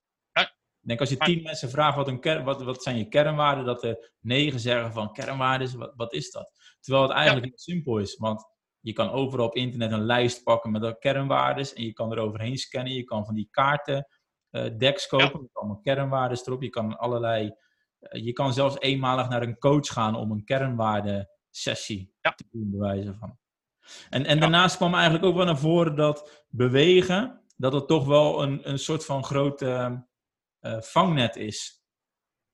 [0.89, 3.83] Denk als je tien mensen vraagt wat, een kern, wat, wat zijn je kernwaarden, dat
[3.83, 6.51] er negen zeggen van kernwaarden, wat, wat is dat?
[6.79, 8.45] Terwijl het eigenlijk heel simpel is, want
[8.79, 12.57] je kan overal op internet een lijst pakken met kernwaarden en je kan er overheen
[12.57, 12.93] scannen.
[12.93, 14.07] Je kan van die kaarten
[14.51, 16.61] uh, decks kopen met allemaal kernwaarden erop.
[16.61, 17.45] Je kan allerlei,
[17.99, 22.71] uh, je kan zelfs eenmalig naar een coach gaan om een kernwaarde sessie te doen,
[22.71, 23.37] bewijzen van.
[24.09, 28.43] En, en daarnaast kwam eigenlijk ook wel naar voren dat bewegen, dat het toch wel
[28.43, 30.07] een, een soort van grote
[30.61, 31.83] uh, vangnet is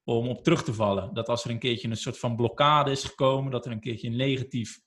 [0.03, 1.13] om op terug te vallen.
[1.13, 4.07] Dat als er een keertje een soort van blokkade is gekomen, dat er een keertje
[4.07, 4.79] een negatief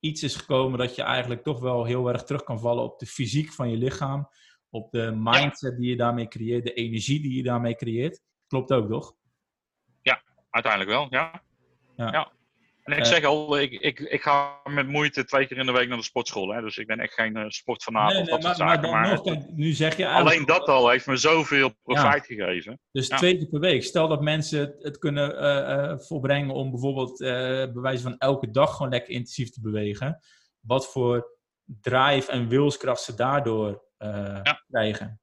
[0.00, 3.06] iets is gekomen, dat je eigenlijk toch wel heel erg terug kan vallen op de
[3.06, 4.28] fysiek van je lichaam,
[4.70, 8.22] op de mindset die je daarmee creëert, de energie die je daarmee creëert.
[8.46, 9.14] Klopt ook, toch?
[10.02, 11.42] Ja, uiteindelijk wel, ja.
[11.96, 12.12] ja.
[12.12, 12.32] ja.
[12.82, 15.72] En ik uh, zeg al, ik, ik, ik ga met moeite twee keer in de
[15.72, 16.48] week naar de sportschool.
[16.48, 16.60] Hè?
[16.60, 18.90] Dus ik ben echt geen uh, sportfanaat nee, of dat nee, soort maar, zaken.
[18.90, 22.34] Maar, nog, nu zeg je alleen dat al heeft me zoveel profijt ja.
[22.34, 22.80] gegeven.
[22.92, 23.16] Dus ja.
[23.16, 23.84] twee keer per week.
[23.84, 27.18] Stel dat mensen het, het kunnen uh, volbrengen om bijvoorbeeld
[27.72, 30.20] bewijzen van elke dag gewoon lekker intensief te bewegen.
[30.60, 33.84] Wat voor drive en wilskracht ze daardoor
[34.68, 35.20] krijgen.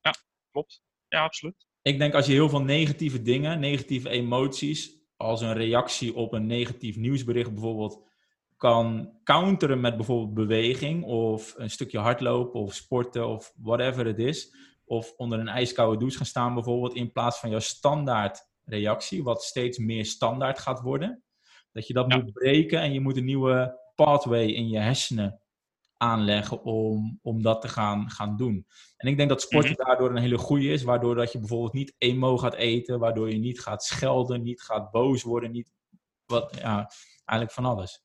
[0.00, 0.14] Ja,
[0.50, 0.82] klopt.
[1.08, 1.66] Ja, absoluut.
[1.82, 6.46] Ik denk als je heel veel negatieve dingen, negatieve emoties als een reactie op een
[6.46, 8.02] negatief nieuwsbericht bijvoorbeeld
[8.56, 14.54] kan counteren met bijvoorbeeld beweging of een stukje hardlopen of sporten of whatever het is.
[14.84, 19.42] Of onder een ijskoude douche gaan staan bijvoorbeeld in plaats van jouw standaard reactie, wat
[19.42, 21.22] steeds meer standaard gaat worden.
[21.72, 25.40] Dat je dat moet breken en je moet een nieuwe pathway in je hersenen
[26.04, 28.66] aanleggen om, om dat te gaan, gaan doen.
[28.96, 29.84] En ik denk dat sporten mhm.
[29.84, 33.38] daardoor een hele goede is, waardoor dat je bijvoorbeeld niet emo gaat eten, waardoor je
[33.38, 35.72] niet gaat schelden, niet gaat boos worden, niet
[36.26, 36.90] wat, ja,
[37.24, 38.02] eigenlijk van alles.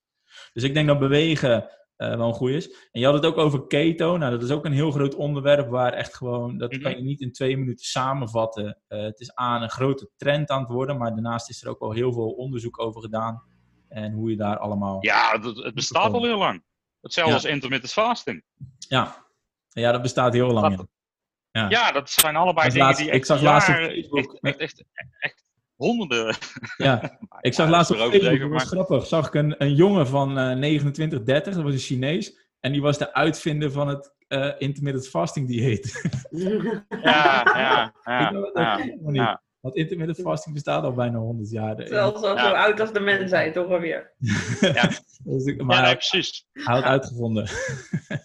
[0.54, 2.70] Dus ik denk dat bewegen uh, wel een goede is.
[2.92, 4.18] En je had het ook over keto.
[4.18, 7.00] Nou, dat is ook een heel groot onderwerp waar echt gewoon, dat kan mhm.
[7.00, 8.82] je niet in twee minuten samenvatten.
[8.88, 11.80] Uh, het is aan een grote trend aan het worden, maar daarnaast is er ook
[11.80, 13.44] al heel veel onderzoek over gedaan.
[13.88, 14.98] En hoe je daar allemaal.
[15.06, 16.64] Ja, het, het bestaat al heel lang.
[17.02, 17.38] Hetzelfde ja.
[17.38, 18.44] als intermittent fasting.
[18.78, 19.26] Ja.
[19.70, 20.78] ja, dat bestaat heel lang.
[20.78, 20.88] Dat,
[21.52, 21.70] ja.
[21.70, 21.92] ja.
[21.92, 24.84] dat zijn allebei dat dingen laatst, die ik zag laatst op Facebook, echt, echt,
[25.20, 25.44] echt,
[25.76, 26.36] honderden.
[26.78, 30.38] Ja, ik zag laatst op Facebook, dat was grappig, zag ik een, een jongen van
[30.38, 32.48] uh, 29, 30, dat was een Chinees.
[32.60, 36.10] En die was de uitvinder van het uh, intermittent fasting dieet.
[36.30, 38.34] ja, ja, ja.
[38.54, 38.80] ja,
[39.12, 39.42] ja.
[39.60, 41.88] Want intermittent fasting bestaat al bijna 100 jaar.
[41.88, 44.14] Zelfs al zo oud als de mensheid, toch alweer.
[44.60, 44.90] ja,
[45.24, 46.48] dus maar ja precies.
[46.54, 47.50] Hij had uitgevonden.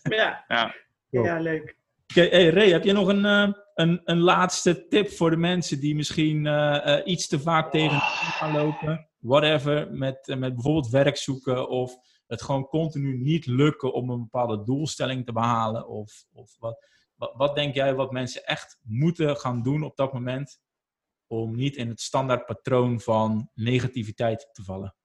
[0.02, 0.44] ja.
[0.48, 0.74] ja.
[1.08, 1.76] Ja, leuk.
[2.10, 5.80] Okay, hey Ray, heb je nog een, uh, een, een laatste tip voor de mensen
[5.80, 8.38] die misschien uh, uh, iets te vaak tegen oh.
[8.38, 9.08] gaan lopen?
[9.18, 14.64] Whatever, met, met bijvoorbeeld werk zoeken of het gewoon continu niet lukken om een bepaalde
[14.64, 15.88] doelstelling te behalen?
[15.88, 20.12] Of, of wat, wat, wat denk jij wat mensen echt moeten gaan doen op dat
[20.12, 20.58] moment
[21.42, 24.96] om niet in het standaard patroon van negativiteit te vallen?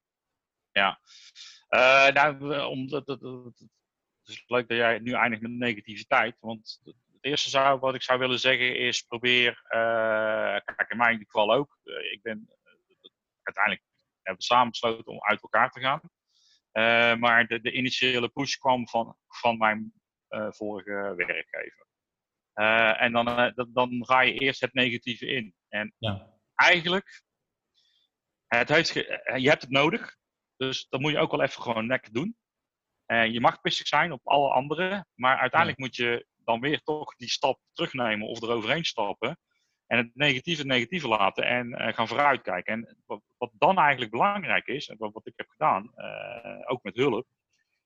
[0.71, 0.99] Ja,
[1.69, 3.21] uh, nou, omdat, het,
[4.23, 6.37] is leuk dat jij nu eindigt met negativiteit.
[6.39, 11.17] Want het eerste zou, wat ik zou willen zeggen is probeer, uh, kijk in mijn
[11.17, 12.47] geval ook, uh, ik ben
[13.43, 13.85] uiteindelijk
[14.21, 16.01] hebben we samen besloten om uit elkaar te gaan.
[17.19, 19.93] maar de, de, initiële push kwam van, van mijn
[20.49, 21.88] vorige werkgever.
[22.99, 25.53] En dan, dan ga je eerst het negatieve in.
[25.69, 26.33] En ja.
[26.55, 27.23] eigenlijk,
[28.47, 30.17] het heeft je hebt het nodig.
[30.59, 32.37] Dus dat moet je ook wel even gewoon lekker doen.
[33.07, 37.15] Uh, je mag pissig zijn op alle anderen, maar uiteindelijk moet je dan weer toch
[37.15, 39.39] die stap terugnemen of eroverheen stappen.
[39.87, 42.73] En het negatieve het negatieve laten en uh, gaan vooruitkijken.
[42.73, 46.83] En wat, wat, dan eigenlijk belangrijk is, en wat, wat ik heb gedaan, uh, ook
[46.83, 47.27] met hulp.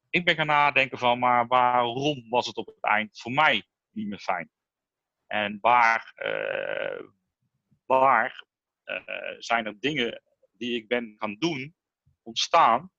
[0.09, 4.07] Ik ben gaan nadenken van, maar waarom was het op het eind voor mij niet
[4.07, 4.49] meer fijn?
[5.33, 6.13] En waar,
[7.85, 8.43] waar
[9.39, 10.21] zijn er dingen
[10.51, 11.75] die ik ben gaan doen
[12.21, 12.91] ontstaan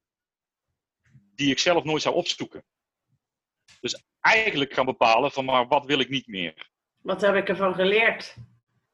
[1.35, 2.65] die ik zelf nooit zou opzoeken.
[3.81, 6.71] Dus eigenlijk gaan bepalen van maar wat wil ik niet meer.
[6.99, 8.37] Wat heb ik ervan geleerd?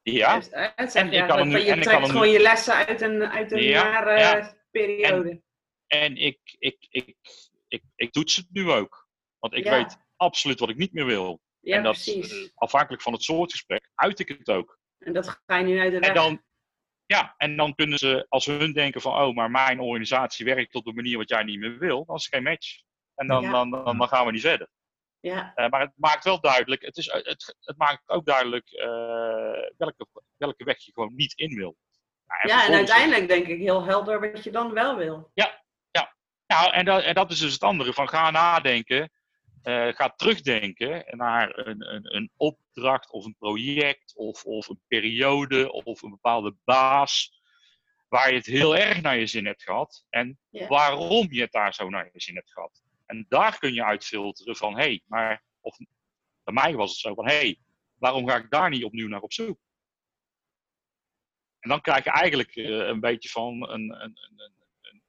[0.02, 0.36] Ja.
[0.36, 0.48] Dus,
[0.94, 4.56] en ik kan nu, je en trekt gewoon je lessen uit een, uit een ja,
[4.70, 5.30] periode.
[5.30, 5.42] En,
[5.86, 7.16] en ik, ik, ik,
[7.68, 9.08] ik, ik toets het nu ook.
[9.38, 11.40] Want ik weet absoluut wat ik niet meer wil.
[11.60, 12.52] Ja, en dat, precies.
[12.54, 14.78] afhankelijk van het soort gesprek, uit ik het ook.
[14.98, 16.08] En dat ga je nu uit de weg.
[16.08, 16.42] En dan,
[17.06, 20.74] ja, en dan kunnen ze, als ze hun denken van, oh, maar mijn organisatie werkt
[20.74, 22.82] op de manier wat jij niet meer wil, dan is het geen match.
[23.14, 24.68] En dan, dan, dan, dan, gaan we niet verder.
[25.20, 25.52] Ja.
[25.56, 28.86] Uh, maar het maakt wel duidelijk, het, is, het, het maakt ook duidelijk uh,
[29.76, 30.06] welke,
[30.36, 31.76] welke weg je gewoon niet in wil.
[32.26, 35.30] Nou, en ja, en uiteindelijk denk ik heel helder wat je dan wel wil.
[35.34, 36.14] Ja, ja.
[36.46, 39.10] Nou, en dat, en dat is dus het andere van ga nadenken
[39.64, 45.72] uh, gaat terugdenken naar een, een, een, opdracht of een project of, of een periode
[45.72, 47.42] of een bepaalde baas
[48.08, 50.38] waar je het heel erg naar je zin hebt gehad en
[50.68, 52.82] waarom je het daar zo naar je zin hebt gehad.
[53.06, 55.76] En daar kun je uitfilteren van, hé, hey, maar, of
[56.44, 57.58] bij mij was het zo van, hé, hey,
[57.98, 59.58] waarom ga ik daar niet opnieuw naar op zoek?
[61.60, 65.02] En dan krijg je eigenlijk uh, een beetje van een, een, een, een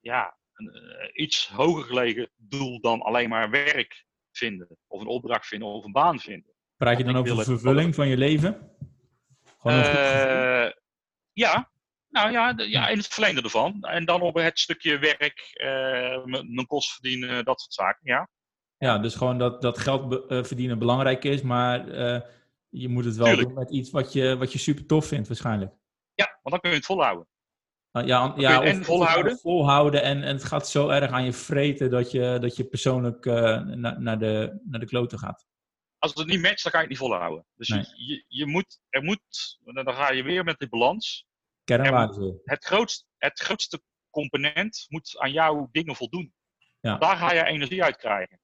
[0.00, 4.78] ja, een uh, iets hoger gelegen doel dan alleen maar werk vinden.
[4.86, 6.52] Of een opdracht vinden of een baan vinden.
[6.76, 8.70] Praat je dan over de vervulling van je leven?
[9.64, 10.70] Uh,
[11.32, 11.70] ja,
[12.08, 13.82] nou ja, de, ja, in het verlengde ervan.
[13.82, 18.28] En dan op het stukje werk, uh, mijn kost verdienen, dat soort zaken, ja.
[18.78, 21.86] Ja, dus gewoon dat, dat geld verdienen belangrijk is, maar
[22.68, 25.72] je moet het wel doen met iets wat je, wat je super tof vindt waarschijnlijk.
[26.14, 27.26] Ja, want dan kun je het volhouden.
[27.90, 29.38] Ah, ja, ja en volhouden.
[29.38, 33.24] volhouden en, en het gaat zo erg aan je vreten dat je, dat je persoonlijk
[33.24, 35.46] uh, naar, de, naar de kloten gaat.
[35.98, 37.46] Als het niet matcht, dan kan je het niet volhouden.
[37.54, 41.26] Dus je, je moet, er moet, dan ga je weer met die balans.
[41.64, 42.40] Kernwaarden.
[42.44, 46.34] Het grootste, het grootste component moet aan jouw dingen voldoen.
[46.80, 46.96] Ja.
[46.96, 48.40] Daar ga je energie uit krijgen.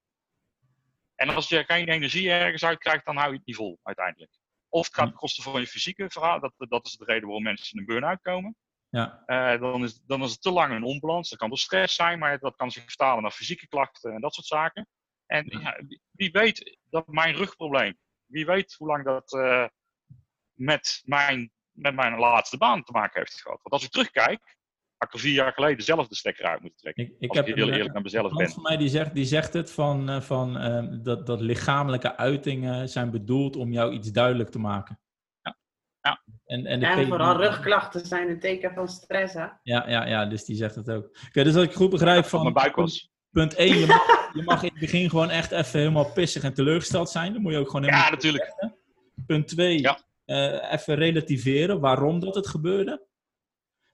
[1.14, 4.32] En als je geen energie ergens uit krijgt, dan hou je het niet vol uiteindelijk.
[4.68, 6.40] Of het gaat ten koste van je fysieke verhaal.
[6.40, 8.56] Dat, dat is de reden waarom mensen in een burn-out komen.
[8.94, 9.22] Ja.
[9.26, 11.30] Uh, dan, is, dan is het te lang een onbalans.
[11.30, 14.34] Dat kan door stress zijn, maar dat kan zich vertalen naar fysieke klachten en dat
[14.34, 14.88] soort zaken.
[15.26, 15.80] En ja,
[16.10, 19.66] wie weet dat mijn rugprobleem, wie weet hoe lang dat uh,
[20.52, 23.58] met, mijn, met mijn laatste baan te maken heeft gehad.
[23.62, 24.56] Want als ik terugkijk,
[24.96, 27.04] had ik er vier jaar geleden zelf de stekker uit moeten trekken.
[27.04, 28.50] Ik, ik als heb ik heel eerlijk naar mezelf ben.
[28.50, 30.52] van mij die zegt, die zegt het van, uh, van
[31.02, 34.98] dat, dat lichamelijke uitingen zijn bedoeld om jou iets duidelijk te maken.
[36.04, 36.22] Ja.
[36.46, 39.46] En, en, en vooral rugklachten zijn een teken van stress, hè?
[39.62, 41.04] Ja, ja, ja dus die zegt het ook.
[41.28, 42.42] Oké, dus als ik goed begrijp van...
[42.42, 43.12] Mijn buik was.
[43.30, 46.54] Punt 1, je mag, je mag in het begin gewoon echt even helemaal pissig en
[46.54, 47.32] teleurgesteld zijn.
[47.32, 48.04] Dan moet je ook gewoon helemaal...
[48.04, 48.54] Ja, natuurlijk.
[49.26, 49.98] Punt 2, ja.
[50.26, 53.06] uh, even relativeren waarom dat het gebeurde.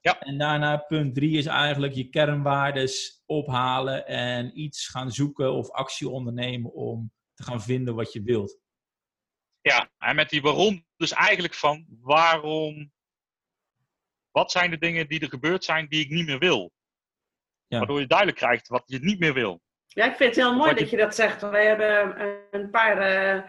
[0.01, 0.19] Ja.
[0.19, 6.09] En daarna punt 3 is eigenlijk je kernwaardes ophalen en iets gaan zoeken of actie
[6.09, 8.59] ondernemen om te gaan vinden wat je wilt.
[9.61, 12.91] Ja, en met die waarom dus eigenlijk van waarom,
[14.31, 16.71] wat zijn de dingen die er gebeurd zijn die ik niet meer wil?
[17.67, 17.77] Ja.
[17.77, 19.61] Waardoor je duidelijk krijgt wat je niet meer wil.
[19.87, 20.97] Ja, ik vind het heel mooi dat je...
[20.97, 21.41] dat zegt.
[21.41, 22.15] Wij hebben
[22.51, 23.43] een paar uh,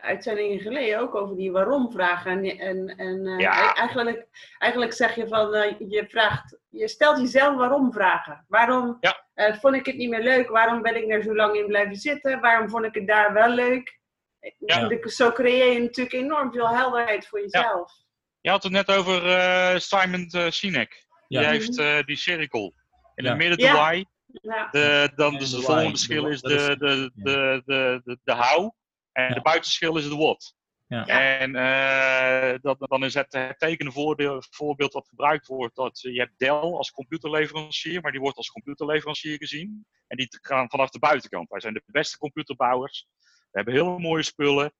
[0.00, 2.44] uitzendingen geleden ook over die waarom-vragen.
[2.44, 3.74] En, en, en uh, ja.
[3.74, 4.26] eigenlijk,
[4.58, 8.44] eigenlijk zeg je van, uh, je, vraagt, je stelt jezelf waarom-vragen.
[8.48, 9.54] Waarom ja.
[9.54, 10.48] vond ik het niet meer leuk?
[10.48, 12.40] Waarom ben ik er zo lang in blijven zitten?
[12.40, 13.95] Waarom vond ik het daar wel leuk?
[14.58, 15.08] Ja.
[15.08, 17.92] Zo creëer je natuurlijk enorm veel helderheid voor jezelf.
[17.96, 18.04] Ja.
[18.40, 21.06] Je had het net over uh, Simon uh, Sinek.
[21.28, 22.74] Die heeft uh, die cirkel.
[23.14, 24.04] In het midden de why.
[24.70, 28.70] De, dan dus het volgende schil is de, de, de, de, de, how.
[29.12, 30.54] En de buitenschil is de what.
[30.86, 31.06] Ja.
[31.06, 33.92] En uh, dat, dan is het, het tekenen
[34.50, 35.76] voorbeeld wat gebruikt wordt.
[35.76, 39.86] Dat, je hebt Dell als computerleverancier, maar die wordt als computerleverancier gezien.
[40.06, 41.48] En die gaan vanaf de buitenkant.
[41.48, 43.06] Wij zijn de beste computerbouwers.
[43.56, 44.72] We hebben heel mooie spullen,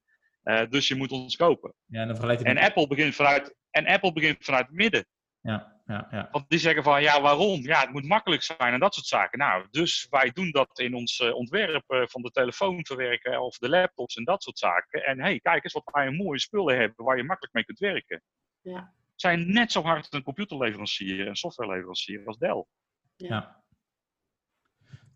[0.45, 1.74] uh, dus je moet ons kopen.
[1.87, 5.07] Ja, en, dan en, Apple begint vanuit, en Apple begint vanuit het midden.
[5.41, 6.29] Ja, ja, ja.
[6.31, 7.62] Want die zeggen van, ja, waarom?
[7.62, 9.39] Ja, het moet makkelijk zijn en dat soort zaken.
[9.39, 13.59] Nou, dus wij doen dat in ons uh, ontwerp uh, van de telefoon verwerken of
[13.59, 15.05] de laptops en dat soort zaken.
[15.05, 18.22] En hey, kijk eens wat wij mooie spullen hebben waar je makkelijk mee kunt werken.
[18.61, 18.93] Ja.
[19.14, 22.64] Zijn net zo hard een computerleverancier en softwareleverancier als Dell.
[23.16, 23.29] Ja.
[23.29, 23.64] ja.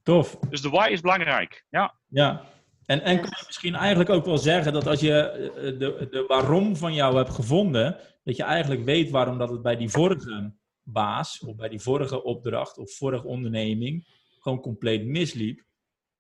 [0.02, 0.38] Tof.
[0.38, 1.64] Dus de why is belangrijk.
[1.68, 1.98] Ja.
[2.08, 2.44] Ja.
[2.91, 6.24] En, en kan je misschien eigenlijk ook wel zeggen dat als je eh, de, de
[6.26, 10.55] waarom van jou hebt gevonden, dat je eigenlijk weet waarom dat het bij die vorige
[10.82, 14.07] baas, of bij die vorige opdracht, of vorige onderneming,
[14.38, 15.64] gewoon compleet misliep.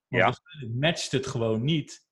[0.08, 0.58] Want ja.
[0.60, 2.06] het matcht het gewoon niet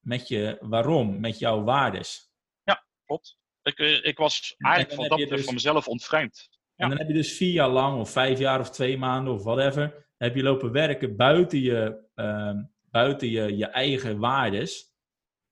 [0.00, 2.30] met je waarom, met jouw waardes.
[2.62, 3.38] Ja, klopt.
[3.62, 5.44] Ik, eh, ik was eigenlijk van dat dus...
[5.44, 6.48] van mezelf ontvreemd.
[6.76, 9.42] En dan heb je dus vier jaar lang, of vijf jaar, of twee maanden, of
[9.42, 12.52] whatever, heb je lopen werken buiten je, uh,
[12.94, 14.92] buiten je, je eigen waardes.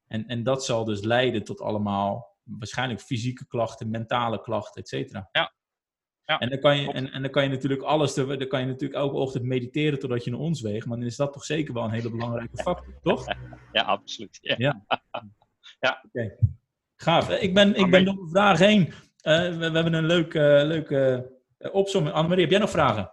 [0.07, 5.29] En, en dat zal dus leiden tot allemaal waarschijnlijk fysieke klachten, mentale klachten, et cetera.
[5.33, 5.53] Ja.
[6.25, 6.39] ja.
[6.39, 9.01] En, dan kan je, en, en dan kan je natuurlijk alles, dan kan je natuurlijk
[9.01, 11.85] elke ochtend mediteren totdat je naar ons weegt, maar dan is dat toch zeker wel
[11.85, 13.27] een hele belangrijke factor, toch?
[13.73, 14.39] Ja, absoluut.
[14.41, 14.55] Ja.
[14.59, 14.85] ja.
[15.81, 16.03] ja.
[16.07, 16.37] Oké.
[16.97, 17.31] Gaaf.
[17.31, 18.81] Ik ben, ik ben door de vraag heen.
[18.81, 22.15] Uh, we, we, hebben een leuke, uh, leuke uh, opzomming.
[22.15, 23.13] Annemarie, heb jij nog vragen?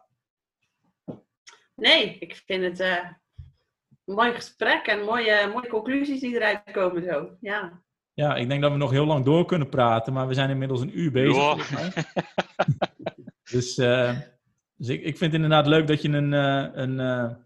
[1.76, 3.10] Nee, ik vind het uh,
[4.16, 7.38] mooi gesprek en mooie, mooie conclusies die eruit komen zo.
[7.42, 7.82] Ja.
[8.14, 10.82] ja, ik denk dat we nog heel lang door kunnen praten, maar we zijn inmiddels
[10.82, 11.70] een uur bezig.
[13.52, 14.20] dus uh,
[14.76, 17.38] dus ik, ik vind het inderdaad leuk dat je een, uh, een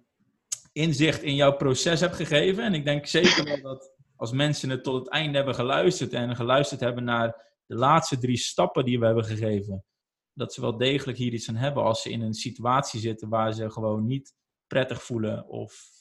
[0.73, 2.63] inzicht in jouw proces hebt gegeven.
[2.63, 6.35] En ik denk zeker wel dat als mensen het tot het einde hebben geluisterd en
[6.35, 7.27] geluisterd hebben naar
[7.65, 9.85] de laatste drie stappen die we hebben gegeven,
[10.33, 13.53] dat ze wel degelijk hier iets aan hebben als ze in een situatie zitten waar
[13.53, 14.33] ze gewoon niet
[14.67, 15.91] prettig voelen of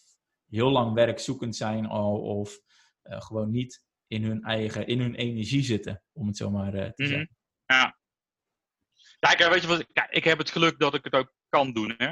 [0.56, 2.58] heel lang werkzoekend zijn al of
[3.04, 6.80] uh, gewoon niet in hun eigen, in hun energie zitten, om het zo maar uh,
[6.80, 7.06] te mm -hmm.
[7.06, 7.36] zeggen.
[7.66, 7.96] Ja.
[9.18, 11.94] Kijk, weet je wat, kijk, ik heb het geluk dat ik het ook kan doen,
[11.96, 12.10] hè.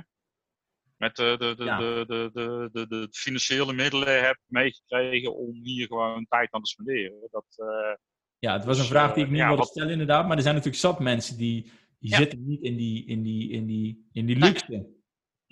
[0.97, 1.79] Met de, de, de, ja.
[1.79, 6.71] de, de, de, de, de, financiële middelen heb meegekregen om hier gewoon tijd aan te
[6.71, 7.29] spenderen.
[7.31, 7.95] Dat, uh,
[8.39, 9.71] ja, het was een vraag die ik niet ja, wilde wat...
[9.71, 11.71] stellen inderdaad, maar er zijn natuurlijk zat mensen die
[12.01, 12.17] die ja.
[12.17, 14.67] zitten niet in die, in die, in die, in die luxe.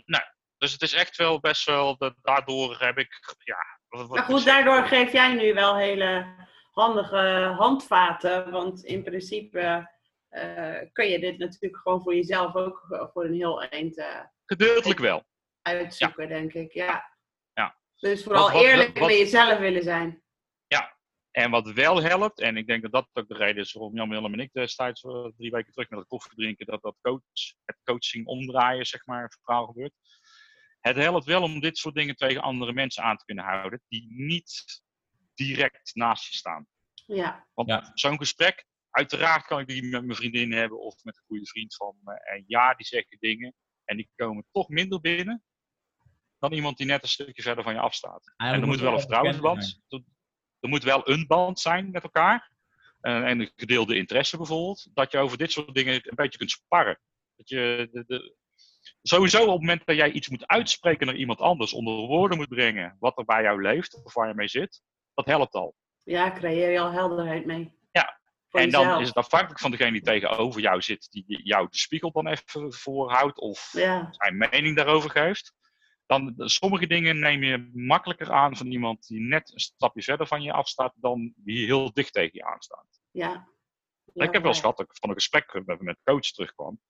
[0.05, 0.20] Nee.
[0.59, 3.56] Dus het is echt wel best wel, dat, daardoor heb ik, ja...
[3.88, 6.26] Wat, maar goed, daardoor geef jij nu wel hele
[6.70, 9.90] handige handvaten, want in principe
[10.30, 13.98] uh, kun je dit natuurlijk gewoon voor jezelf ook voor een heel eind...
[13.98, 15.24] Uh, Gedeeltelijk wel.
[15.62, 16.28] Uitzoeken, ja.
[16.28, 17.16] denk ik, ja.
[17.52, 17.78] ja.
[17.96, 20.22] Dus vooral wat, wat, eerlijk wat, met jezelf willen zijn.
[21.38, 24.09] En wat wel helpt, en ik denk dat dat ook de reden is waarom Jan
[24.09, 25.00] Willem en ik destijds
[25.36, 29.22] drie weken terug met het koffie drinken, dat dat coach, het coaching omdraaien, zeg maar,
[29.22, 29.92] het verhaal gebeurt.
[30.89, 34.07] Het helpt wel om dit soort dingen tegen andere mensen aan te kunnen houden, die
[34.11, 34.82] niet
[35.34, 36.66] direct naast je staan.
[37.07, 37.49] Ja.
[37.55, 37.91] Want ja.
[37.95, 41.76] zo'n gesprek, uiteraard kan ik die met mijn vriendin hebben of met een goede vriend
[41.76, 42.12] van me.
[42.12, 45.43] En ja, die zeggen dingen en die komen toch minder binnen
[46.39, 48.34] dan iemand die net een stukje verder van je afstaat.
[48.36, 49.80] En er moet wel een vertrouwensband
[50.61, 52.53] er moet wel een band zijn met elkaar.
[53.01, 54.89] Uh, en een gedeelde interesse bijvoorbeeld.
[54.95, 57.01] Dat je over dit soort dingen een beetje kunt sparren.
[57.36, 58.36] Dat je de, de,
[59.03, 62.49] sowieso op het moment dat jij iets moet uitspreken naar iemand anders, onder woorden moet
[62.49, 64.82] brengen wat er bij jou leeft of waar je mee zit,
[65.14, 65.74] dat helpt al.
[66.03, 67.76] Ja, creëer je al helderheid mee.
[67.91, 68.20] Ja,
[68.51, 68.86] en jezelf.
[68.86, 72.26] dan is het afhankelijk van degene die tegenover jou zit, die jou de spiegel dan
[72.26, 74.09] even voorhoudt of ja.
[74.11, 75.57] zijn mening daarover geeft
[76.09, 80.43] dan sommige dingen neem je makkelijker aan van iemand die net een stapje verder van
[80.43, 83.01] je afstaat dan die heel dicht tegen je aanstaat.
[83.11, 83.49] Ja.
[84.12, 86.80] ja ik heb wel eens gehad dat ik van een gesprek met, met coach terugkwam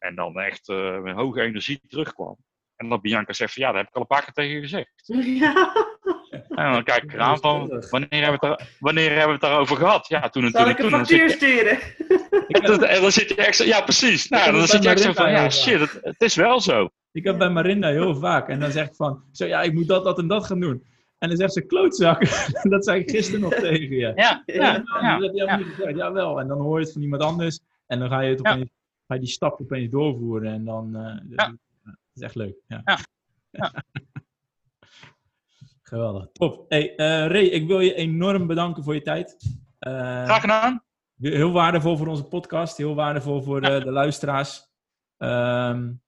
[0.00, 2.36] en dan echt uh, met hoge energie terugkwam.
[2.76, 4.60] En dan Bianca zegt van ja, dat heb ik al een paar keer tegen je
[4.60, 4.92] gezegd.
[5.40, 5.88] Ja.
[6.48, 9.40] En dan kijk ik eraan van, wanneer hebben we het, daar, wanneer hebben we het
[9.40, 10.08] daarover gehad?
[10.08, 11.78] Ja, toen en Zal toen ik een factuur sturen?
[12.88, 14.28] En dan zit je echt zo, ja precies.
[14.28, 16.88] Nou, dan zit je echt zo van, ja shit, het, het is wel zo.
[17.12, 18.48] Ik heb bij Marinda heel vaak.
[18.48, 20.84] En dan zegt van, zo ja, ik moet dat, dat en dat gaan doen.
[21.18, 22.20] En dan zegt ze klootzak.
[22.74, 24.12] dat zei ik gisteren nog tegen je.
[24.14, 24.84] Ja, ja, ja.
[25.32, 25.96] ja, dat gezegd.
[25.96, 26.40] Jawel.
[26.40, 27.60] En dan hoor je het van iemand anders.
[27.86, 28.70] En dan ga je, het opeens,
[29.10, 30.52] ga je die stap opeens doorvoeren.
[30.52, 31.56] En dan, uh, dat
[32.14, 32.56] is echt leuk.
[32.66, 32.98] Ja.
[35.82, 36.28] Geweldig.
[36.32, 36.64] Top.
[36.68, 39.36] Hey, uh, Ray, ik wil je enorm bedanken voor je tijd.
[39.80, 40.84] Uh, Graag gedaan.
[41.16, 42.76] Heel waardevol voor onze podcast.
[42.76, 44.68] Heel waardevol voor de, de luisteraars.
[45.18, 46.02] Um,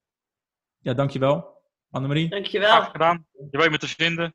[0.79, 1.63] ja, dankjewel.
[1.91, 2.29] Annemarie.
[2.29, 2.71] Dankjewel.
[2.71, 3.27] Graag gedaan.
[3.51, 4.35] Je weet me te vinden.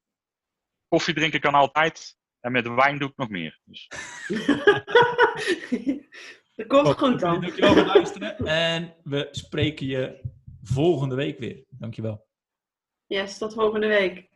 [0.88, 2.18] Koffie drinken kan altijd.
[2.40, 3.60] En met wijn doe ik nog meer.
[3.64, 3.88] Dus.
[6.58, 6.98] dat komt Top.
[6.98, 7.42] goed dan.
[7.42, 8.38] Dankjewel voor het luisteren.
[8.46, 10.22] En we spreken je
[10.64, 11.64] volgende week weer.
[11.70, 12.26] Dankjewel.
[13.06, 14.30] Yes, tot volgende week.